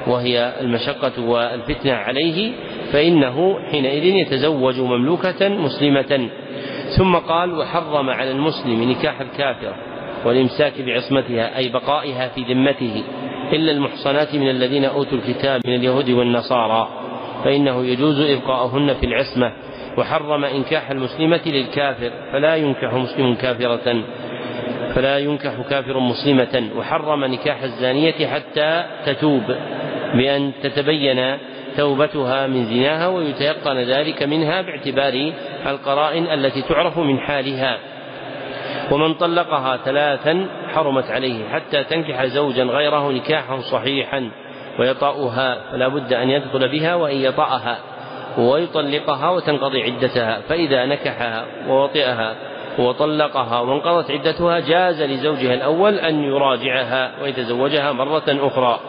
وهي 0.07 0.53
المشقة 0.61 1.21
والفتنة 1.25 1.93
عليه 1.93 2.51
فإنه 2.91 3.59
حينئذ 3.71 4.03
يتزوج 4.03 4.79
مملوكة 4.79 5.49
مسلمة. 5.49 6.29
ثم 6.97 7.15
قال 7.15 7.57
وحرم 7.57 8.09
على 8.09 8.31
المسلم 8.31 8.91
نكاح 8.91 9.21
الكافرة 9.21 9.75
والإمساك 10.25 10.81
بعصمتها 10.81 11.57
أي 11.57 11.69
بقائها 11.69 12.27
في 12.27 12.41
ذمته 12.41 13.03
إلا 13.53 13.71
المحصنات 13.71 14.35
من 14.35 14.49
الذين 14.49 14.85
أوتوا 14.85 15.17
الكتاب 15.17 15.61
من 15.65 15.75
اليهود 15.75 16.09
والنصارى 16.09 16.87
فإنه 17.43 17.85
يجوز 17.85 18.19
إبقاؤهن 18.19 18.93
في 18.93 19.05
العصمة. 19.05 19.51
وحرم 19.97 20.45
إنكاح 20.45 20.91
المسلمة 20.91 21.41
للكافر 21.45 22.11
فلا 22.31 22.55
ينكح 22.55 22.93
مسلم 22.93 23.35
كافرة 23.35 24.03
فلا 24.95 25.17
ينكح 25.19 25.53
كافر 25.69 25.99
مسلمة 25.99 26.69
وحرم 26.77 27.25
نكاح 27.25 27.63
الزانية 27.63 28.27
حتى 28.27 28.83
تتوب 29.05 29.43
بأن 30.13 30.51
تتبين 30.63 31.37
توبتها 31.77 32.47
من 32.47 32.65
زناها 32.65 33.07
ويتيقن 33.07 33.77
ذلك 33.77 34.23
منها 34.23 34.61
باعتبار 34.61 35.33
القرائن 35.67 36.23
التي 36.27 36.61
تعرف 36.61 36.99
من 36.99 37.19
حالها. 37.19 37.77
ومن 38.91 39.13
طلقها 39.13 39.77
ثلاثا 39.77 40.47
حرمت 40.73 41.11
عليه 41.11 41.49
حتى 41.49 41.83
تنكح 41.83 42.25
زوجا 42.25 42.63
غيره 42.63 43.11
نكاحا 43.11 43.59
صحيحا 43.59 44.31
ويطأها 44.79 45.61
فلا 45.71 45.87
بد 45.87 46.13
أن 46.13 46.29
يدخل 46.29 46.69
بها 46.69 46.95
وأن 46.95 47.15
يطأها. 47.15 47.77
ويطلقها 48.37 49.29
وتنقضي 49.29 49.83
عدتها 49.83 50.41
فإذا 50.49 50.85
نكحها 50.85 51.45
ووطئها 51.67 52.35
وطلقها 52.79 53.59
وانقضت 53.59 54.11
عدتها 54.11 54.59
جاز 54.59 55.01
لزوجها 55.01 55.53
الأول 55.53 55.99
أن 55.99 56.23
يراجعها 56.23 57.11
ويتزوجها 57.23 57.91
مرة 57.91 58.23
أخرى. 58.27 58.79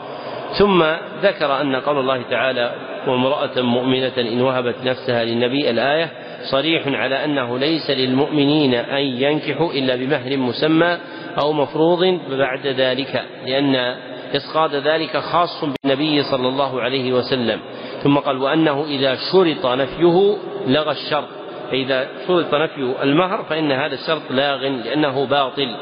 ثم 0.59 0.84
ذكر 1.22 1.61
أن 1.61 1.76
قول 1.76 1.99
الله 1.99 2.22
تعالى 2.30 2.74
وامرأة 3.07 3.61
مؤمنة 3.61 4.12
إن 4.18 4.40
وهبت 4.40 4.74
نفسها 4.84 5.24
للنبي 5.24 5.70
الآية 5.70 6.11
صريح 6.51 6.82
على 6.86 7.24
أنه 7.24 7.59
ليس 7.59 7.90
للمؤمنين 7.90 8.74
أن 8.74 9.03
ينكحوا 9.03 9.72
إلا 9.72 9.97
بمهر 9.97 10.36
مسمى 10.36 10.99
أو 11.38 11.53
مفروض 11.53 12.20
بعد 12.30 12.66
ذلك 12.66 13.24
لأن 13.47 13.97
إسقاط 14.36 14.74
ذلك 14.74 15.16
خاص 15.16 15.64
بالنبي 15.64 16.22
صلى 16.22 16.49
الله 16.49 16.80
عليه 16.80 17.12
وسلم. 17.12 17.61
ثم 18.03 18.18
قال 18.18 18.38
وأنه 18.38 18.84
إذا 18.84 19.16
شرط 19.32 19.66
نفيه 19.66 20.36
لغى 20.66 20.90
الشرط. 20.90 21.28
فإذا 21.70 22.09
شرط 22.28 22.55
نفي 22.55 22.94
المهر 23.03 23.42
فإن 23.42 23.72
هذا 23.72 23.94
الشرط 23.94 24.22
لاغ 24.30 24.57
لأنه 24.57 25.26
باطل. 25.26 25.76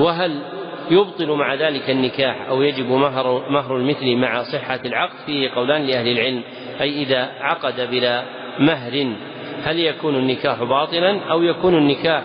وهل 0.00 0.40
يبطل 0.90 1.30
مع 1.30 1.54
ذلك 1.54 1.90
النكاح 1.90 2.48
أو 2.48 2.62
يجب 2.62 2.90
مهر 2.90 3.50
مهر 3.50 3.76
المثل 3.76 4.16
مع 4.16 4.42
صحة 4.42 4.80
العقد؟ 4.84 5.16
فيه 5.26 5.50
قولان 5.50 5.86
لأهل 5.86 6.08
العلم. 6.08 6.42
أي 6.80 7.02
إذا 7.02 7.30
عقد 7.40 7.90
بلا 7.90 8.22
مهر 8.58 9.06
هل 9.64 9.80
يكون 9.80 10.16
النكاح 10.16 10.62
باطلا 10.62 11.20
أو 11.30 11.42
يكون 11.42 11.74
النكاح 11.74 12.24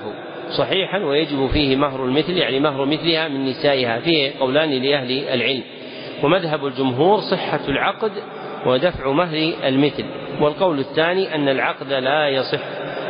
صحيحا؟ 0.57 0.99
ويجب 0.99 1.49
فيه 1.53 1.75
مهر 1.75 2.05
المثل 2.05 2.31
يعني 2.31 2.59
مهر 2.59 2.85
مثلها 2.85 3.27
من 3.27 3.45
نسائها. 3.45 3.99
فيه 3.99 4.31
قولان 4.39 4.69
لأهل 4.69 5.11
العلم. 5.11 5.63
ومذهب 6.23 6.65
الجمهور 6.65 7.19
صحة 7.19 7.61
العقد 7.67 8.11
ودفع 8.65 9.11
مهر 9.11 9.53
المثل. 9.63 10.05
والقول 10.41 10.79
الثاني 10.79 11.35
أن 11.35 11.49
العقد 11.49 11.93
لا 11.93 12.29
يصح 12.29 12.59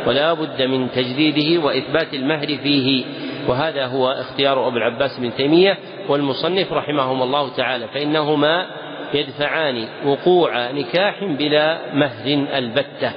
ولا 0.06 0.32
بد 0.32 0.62
من 0.62 0.90
تجديده 0.90 1.62
وإثبات 1.62 2.14
المهر 2.14 2.46
فيه. 2.46 3.04
وهذا 3.48 3.86
هو 3.86 4.10
اختيار 4.10 4.68
أبو 4.68 4.76
العباس 4.76 5.20
بن 5.20 5.34
تيمية 5.34 5.78
والمصنف 6.08 6.72
رحمهم 6.72 7.22
الله 7.22 7.48
تعالى. 7.56 7.88
فإنهما 7.88 8.66
يدفعان 9.14 9.88
وقوع 10.06 10.70
نكاح 10.70 11.24
بلا 11.24 11.94
مهر 11.94 12.46
البتة. 12.58 13.12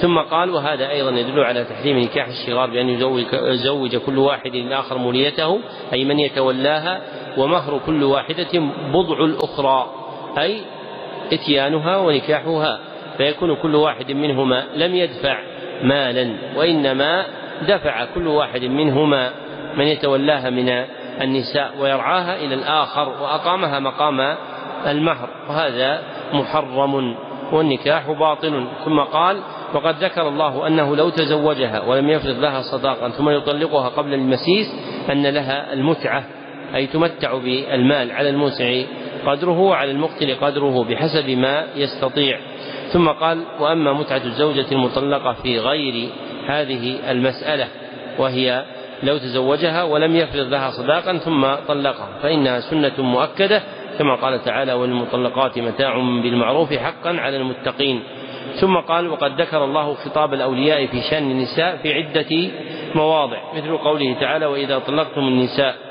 ثم 0.00 0.18
قال 0.18 0.50
وهذا 0.50 0.90
أيضا 0.90 1.10
يدل 1.10 1.40
على 1.40 1.64
تحريم 1.64 1.98
نكاح 1.98 2.26
الشغار 2.26 2.70
بأن 2.70 2.88
يزوج 3.32 3.96
كل 3.96 4.18
واحد 4.18 4.54
الآخر 4.54 4.98
موليته 4.98 5.60
أي 5.92 6.04
من 6.04 6.18
يتولاها 6.18 7.00
ومهر 7.38 7.80
كل 7.86 8.02
واحدة 8.02 8.60
بضع 8.92 9.24
الأخرى 9.24 9.90
أي 10.38 10.60
إتيانها 11.32 11.96
ونكاحها 11.96 12.80
فيكون 13.16 13.56
كل 13.56 13.74
واحد 13.74 14.12
منهما 14.12 14.64
لم 14.74 14.94
يدفع 14.94 15.38
مالا 15.82 16.36
وإنما 16.56 17.26
دفع 17.68 18.04
كل 18.14 18.26
واحد 18.26 18.64
منهما 18.64 19.30
من 19.76 19.86
يتولاها 19.86 20.50
من 20.50 20.68
النساء 21.20 21.72
ويرعاها 21.80 22.36
إلى 22.36 22.54
الآخر 22.54 23.08
وأقامها 23.08 23.78
مقام 23.78 24.36
المهر. 24.86 25.28
وهذا 25.48 26.02
محرم 26.32 27.16
والنكاح 27.52 28.10
باطل. 28.10 28.66
ثم 28.84 29.00
قال 29.00 29.40
وقد 29.74 30.04
ذكر 30.04 30.28
الله 30.28 30.66
أنه 30.66 30.96
لو 30.96 31.08
تزوجها 31.08 31.80
ولم 31.80 32.08
يفرض 32.08 32.38
لها 32.38 32.62
صداقا 32.62 33.08
ثم 33.08 33.28
يطلقها 33.28 33.88
قبل 33.88 34.14
المسيس 34.14 34.66
أن 35.12 35.26
لها 35.26 35.72
المتعة 35.72 36.24
أي 36.74 36.86
تمتع 36.86 37.34
بالمال 37.34 38.12
على 38.12 38.30
الموسع 38.30 38.82
قدره 39.26 39.58
وعلى 39.58 39.90
المقتل 39.90 40.34
قدره 40.34 40.84
بحسب 40.84 41.30
ما 41.30 41.66
يستطيع. 41.76 42.38
ثم 42.92 43.08
قال 43.08 43.38
وأما 43.60 43.92
متعة 43.92 44.22
الزوجة 44.24 44.66
المطلقة 44.72 45.32
في 45.32 45.58
غير 45.58 46.08
هذه 46.46 47.10
المسألة 47.10 47.68
وهي 48.18 48.64
لو 49.02 49.18
تزوجها 49.18 49.82
ولم 49.82 50.16
يفرض 50.16 50.46
لها 50.46 50.70
صداقا 50.70 51.18
ثم 51.18 51.54
طلقها 51.68 52.08
فإنها 52.22 52.60
سنة 52.60 52.92
مؤكدة 52.98 53.62
كما 53.98 54.14
قال 54.14 54.44
تعالى 54.44 54.72
والمطلقات 54.72 55.58
متاع 55.58 55.94
بالمعروف 55.98 56.72
حقا 56.72 57.10
على 57.10 57.36
المتقين. 57.36 58.02
ثم 58.60 58.76
قال 58.76 59.08
وقد 59.08 59.40
ذكر 59.40 59.64
الله 59.64 59.94
خطاب 59.94 60.34
الأولياء 60.34 60.86
في 60.86 61.00
شأن 61.00 61.30
النساء 61.30 61.76
في 61.76 61.92
عدة 61.94 62.50
مواضع 62.94 63.38
مثل 63.54 63.76
قوله 63.76 64.16
تعالى 64.20 64.46
وإذا 64.46 64.78
طلقتم 64.78 65.20
النساء 65.20 65.89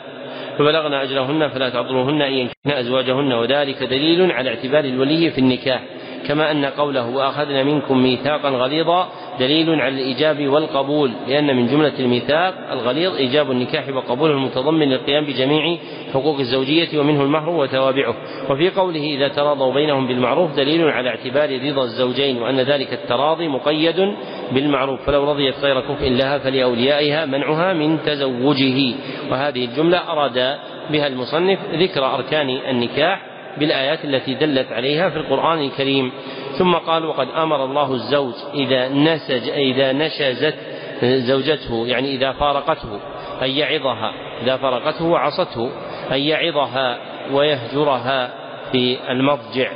فبلغن 0.57 0.93
أجلهن 0.93 1.49
فلا 1.49 1.69
تعضلوهن 1.69 2.21
أن 2.21 2.33
ينكحن 2.33 2.71
أزواجهن 2.71 3.33
وذلك 3.33 3.83
دليل 3.83 4.31
على 4.31 4.49
اعتبار 4.49 4.83
الولي 4.83 5.31
في 5.31 5.37
النكاح. 5.37 5.83
كما 6.27 6.51
أن 6.51 6.65
قوله 6.65 7.09
وأخذنا 7.09 7.63
منكم 7.63 8.03
ميثاقا 8.03 8.49
غليظا 8.49 9.09
دليل 9.39 9.81
على 9.81 9.95
الإيجاب 9.95 10.47
والقبول 10.47 11.11
لأن 11.27 11.55
من 11.55 11.67
جملة 11.67 11.93
الميثاق 11.99 12.53
الغليظ 12.71 13.15
إيجاب 13.15 13.51
النكاح 13.51 13.89
وقبوله 13.89 14.33
المتضمن 14.33 14.89
للقيام 14.89 15.25
بجميع 15.25 15.77
حقوق 16.13 16.39
الزوجية 16.39 16.99
ومنه 16.99 17.23
المهر 17.23 17.49
وتوابعه. 17.49 18.15
وفي 18.49 18.69
قوله 18.69 18.99
إذا 18.99 19.27
تراضوا 19.27 19.73
بينهم 19.73 20.07
بالمعروف 20.07 20.55
دليل 20.55 20.89
على 20.89 21.09
اعتبار 21.09 21.69
رضا 21.69 21.83
الزوجين 21.83 22.41
وأن 22.41 22.59
ذلك 22.59 22.93
التراضي 22.93 23.47
مقيد 23.47 24.13
بالمعروف. 24.51 25.01
فلو 25.05 25.31
رضيت 25.31 25.55
غير 25.59 25.81
كفء 25.81 26.09
لها 26.09 26.37
فلأوليائها 26.37 27.25
منعها 27.25 27.73
من 27.73 27.99
تزوجه. 28.05 28.95
وهذه 29.31 29.65
الجملة 29.65 29.97
أراد 29.97 30.57
بها 30.91 31.07
المصنف 31.07 31.59
ذكر 31.73 32.05
أركان 32.15 32.49
النكاح 32.49 33.28
بالآيات 33.57 34.05
التي 34.05 34.33
دلت 34.33 34.71
عليها 34.71 35.09
في 35.09 35.17
القرآن 35.17 35.59
الكريم. 35.59 36.11
ثم 36.57 36.75
قال 36.75 37.05
وقد 37.05 37.27
أمر 37.29 37.65
الله 37.65 37.93
الزوج 37.93 38.33
إذا 38.53 38.89
نسج 38.89 39.49
إذا 39.49 39.91
نشزت 39.91 40.55
زوجته 41.03 41.87
يعني 41.87 42.15
إذا 42.15 42.31
فارقته 42.31 42.99
أن 43.41 43.49
يعظها 43.49 44.13
إذا 44.43 44.57
فارقته 44.57 45.05
وعصته 45.05 45.71
أن 46.11 46.19
يعظها 46.19 46.97
ويهجرها 47.31 48.31
في 48.71 48.97
المضجع 49.11 49.71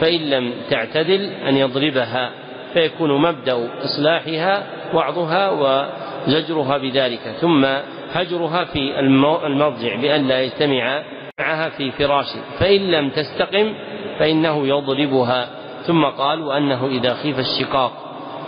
فإن 0.00 0.20
لم 0.20 0.52
تعتدل 0.70 1.30
أن 1.48 1.56
يضربها 1.56 2.30
فيكون 2.72 3.22
مبدأ 3.22 3.68
إصلاحها 3.84 4.66
وعظها 4.94 5.50
وزجرها 5.50 6.78
بذلك 6.78 7.34
ثم 7.40 7.66
هجرها 8.12 8.64
في 8.64 9.00
المضجع 9.46 9.96
بأن 9.96 10.28
لا 10.28 10.42
يجتمع 10.42 11.02
معها 11.40 11.68
في 11.68 11.90
فراشه 11.90 12.40
فإن 12.58 12.90
لم 12.90 13.10
تستقم 13.10 13.74
فإنه 14.18 14.66
يضربها. 14.66 15.48
ثم 15.86 16.04
قال 16.04 16.42
وأنه 16.42 16.86
إذا 16.86 17.14
خيف 17.14 17.38
الشقاق 17.38 17.92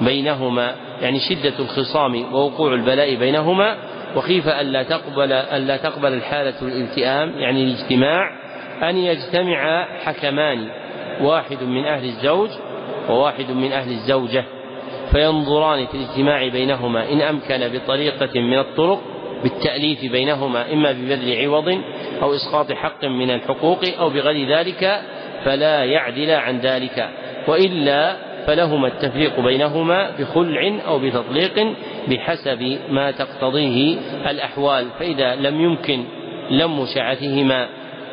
بينهما 0.00 0.74
يعني 1.00 1.18
شدة 1.20 1.52
الخصام 1.58 2.34
ووقوع 2.34 2.74
البلاء 2.74 3.14
بينهما 3.14 3.76
وخيف 4.16 4.48
ألا 4.48 4.82
تقبل 4.82 5.32
ألا 5.32 5.76
تقبل 5.76 6.12
الحالة 6.12 6.54
الالتئام 6.62 7.32
يعني 7.38 7.64
الاجتماع 7.64 8.30
أن 8.82 8.96
يجتمع 8.96 9.86
حكمان 10.04 10.68
واحد 11.20 11.62
من 11.62 11.84
أهل 11.84 12.04
الزوج 12.04 12.50
وواحد 13.08 13.50
من 13.50 13.72
أهل 13.72 13.90
الزوجة 13.90 14.44
فينظران 15.12 15.86
في 15.86 15.94
الاجتماع 15.94 16.48
بينهما. 16.48 17.12
إن 17.12 17.20
أمكن 17.20 17.68
بطريقة 17.78 18.40
من 18.40 18.58
الطرق 18.58 19.00
بالتأليف 19.42 20.12
بينهما 20.12 20.72
إما 20.72 20.92
ببذل 20.92 21.44
عوض 21.44 21.78
أو 22.22 22.34
إسقاط 22.34 22.72
حق 22.72 23.04
من 23.04 23.30
الحقوق 23.30 23.80
أو 24.00 24.10
بغير 24.10 24.48
ذلك 24.58 25.00
فلا 25.44 25.84
يعدل 25.84 26.30
عن 26.30 26.58
ذلك 26.58 27.08
وإلا 27.48 28.16
فلهما 28.46 28.88
التفريق 28.88 29.40
بينهما 29.40 30.10
بخلع 30.18 30.72
أو 30.86 30.98
بتطليق 30.98 31.74
بحسب 32.08 32.78
ما 32.90 33.10
تقتضيه 33.10 33.96
الأحوال 34.30 34.86
فإذا 34.98 35.34
لم 35.34 35.60
يمكن 35.60 36.04
لم 36.50 36.86
شعتهما 36.94 37.68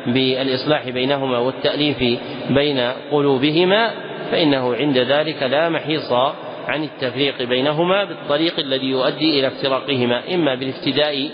بالإصلاح 0.06 0.88
بينهما 0.88 1.38
والتأليف 1.38 2.20
بين 2.50 2.92
قلوبهما 3.12 3.90
فإنه 4.30 4.74
عند 4.74 4.98
ذلك 4.98 5.42
لا 5.42 5.68
محيص 5.68 6.12
عن 6.68 6.84
التفريق 6.84 7.42
بينهما 7.42 8.04
بالطريق 8.04 8.58
الذي 8.58 8.86
يؤدي 8.86 9.38
إلى 9.40 9.46
افتراقهما 9.46 10.34
إما 10.34 10.54
بالافتداء 10.54 11.30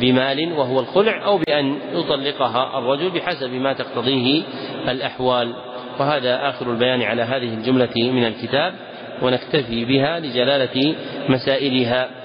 بمال 0.00 0.52
وهو 0.52 0.80
الخلع 0.80 1.24
أو 1.24 1.38
بأن 1.38 1.78
يطلقها 1.94 2.78
الرجل 2.78 3.10
بحسب 3.10 3.52
ما 3.52 3.72
تقتضيه 3.72 4.42
الأحوال. 4.88 5.54
وهذا 6.00 6.48
آخر 6.48 6.70
البيان 6.70 7.02
على 7.02 7.22
هذه 7.22 7.54
الجملة 7.54 7.94
من 7.96 8.24
الكتاب 8.24 8.74
ونكتفي 9.22 9.84
بها 9.84 10.20
لجلالة 10.20 10.94
مسائلها. 11.28 12.19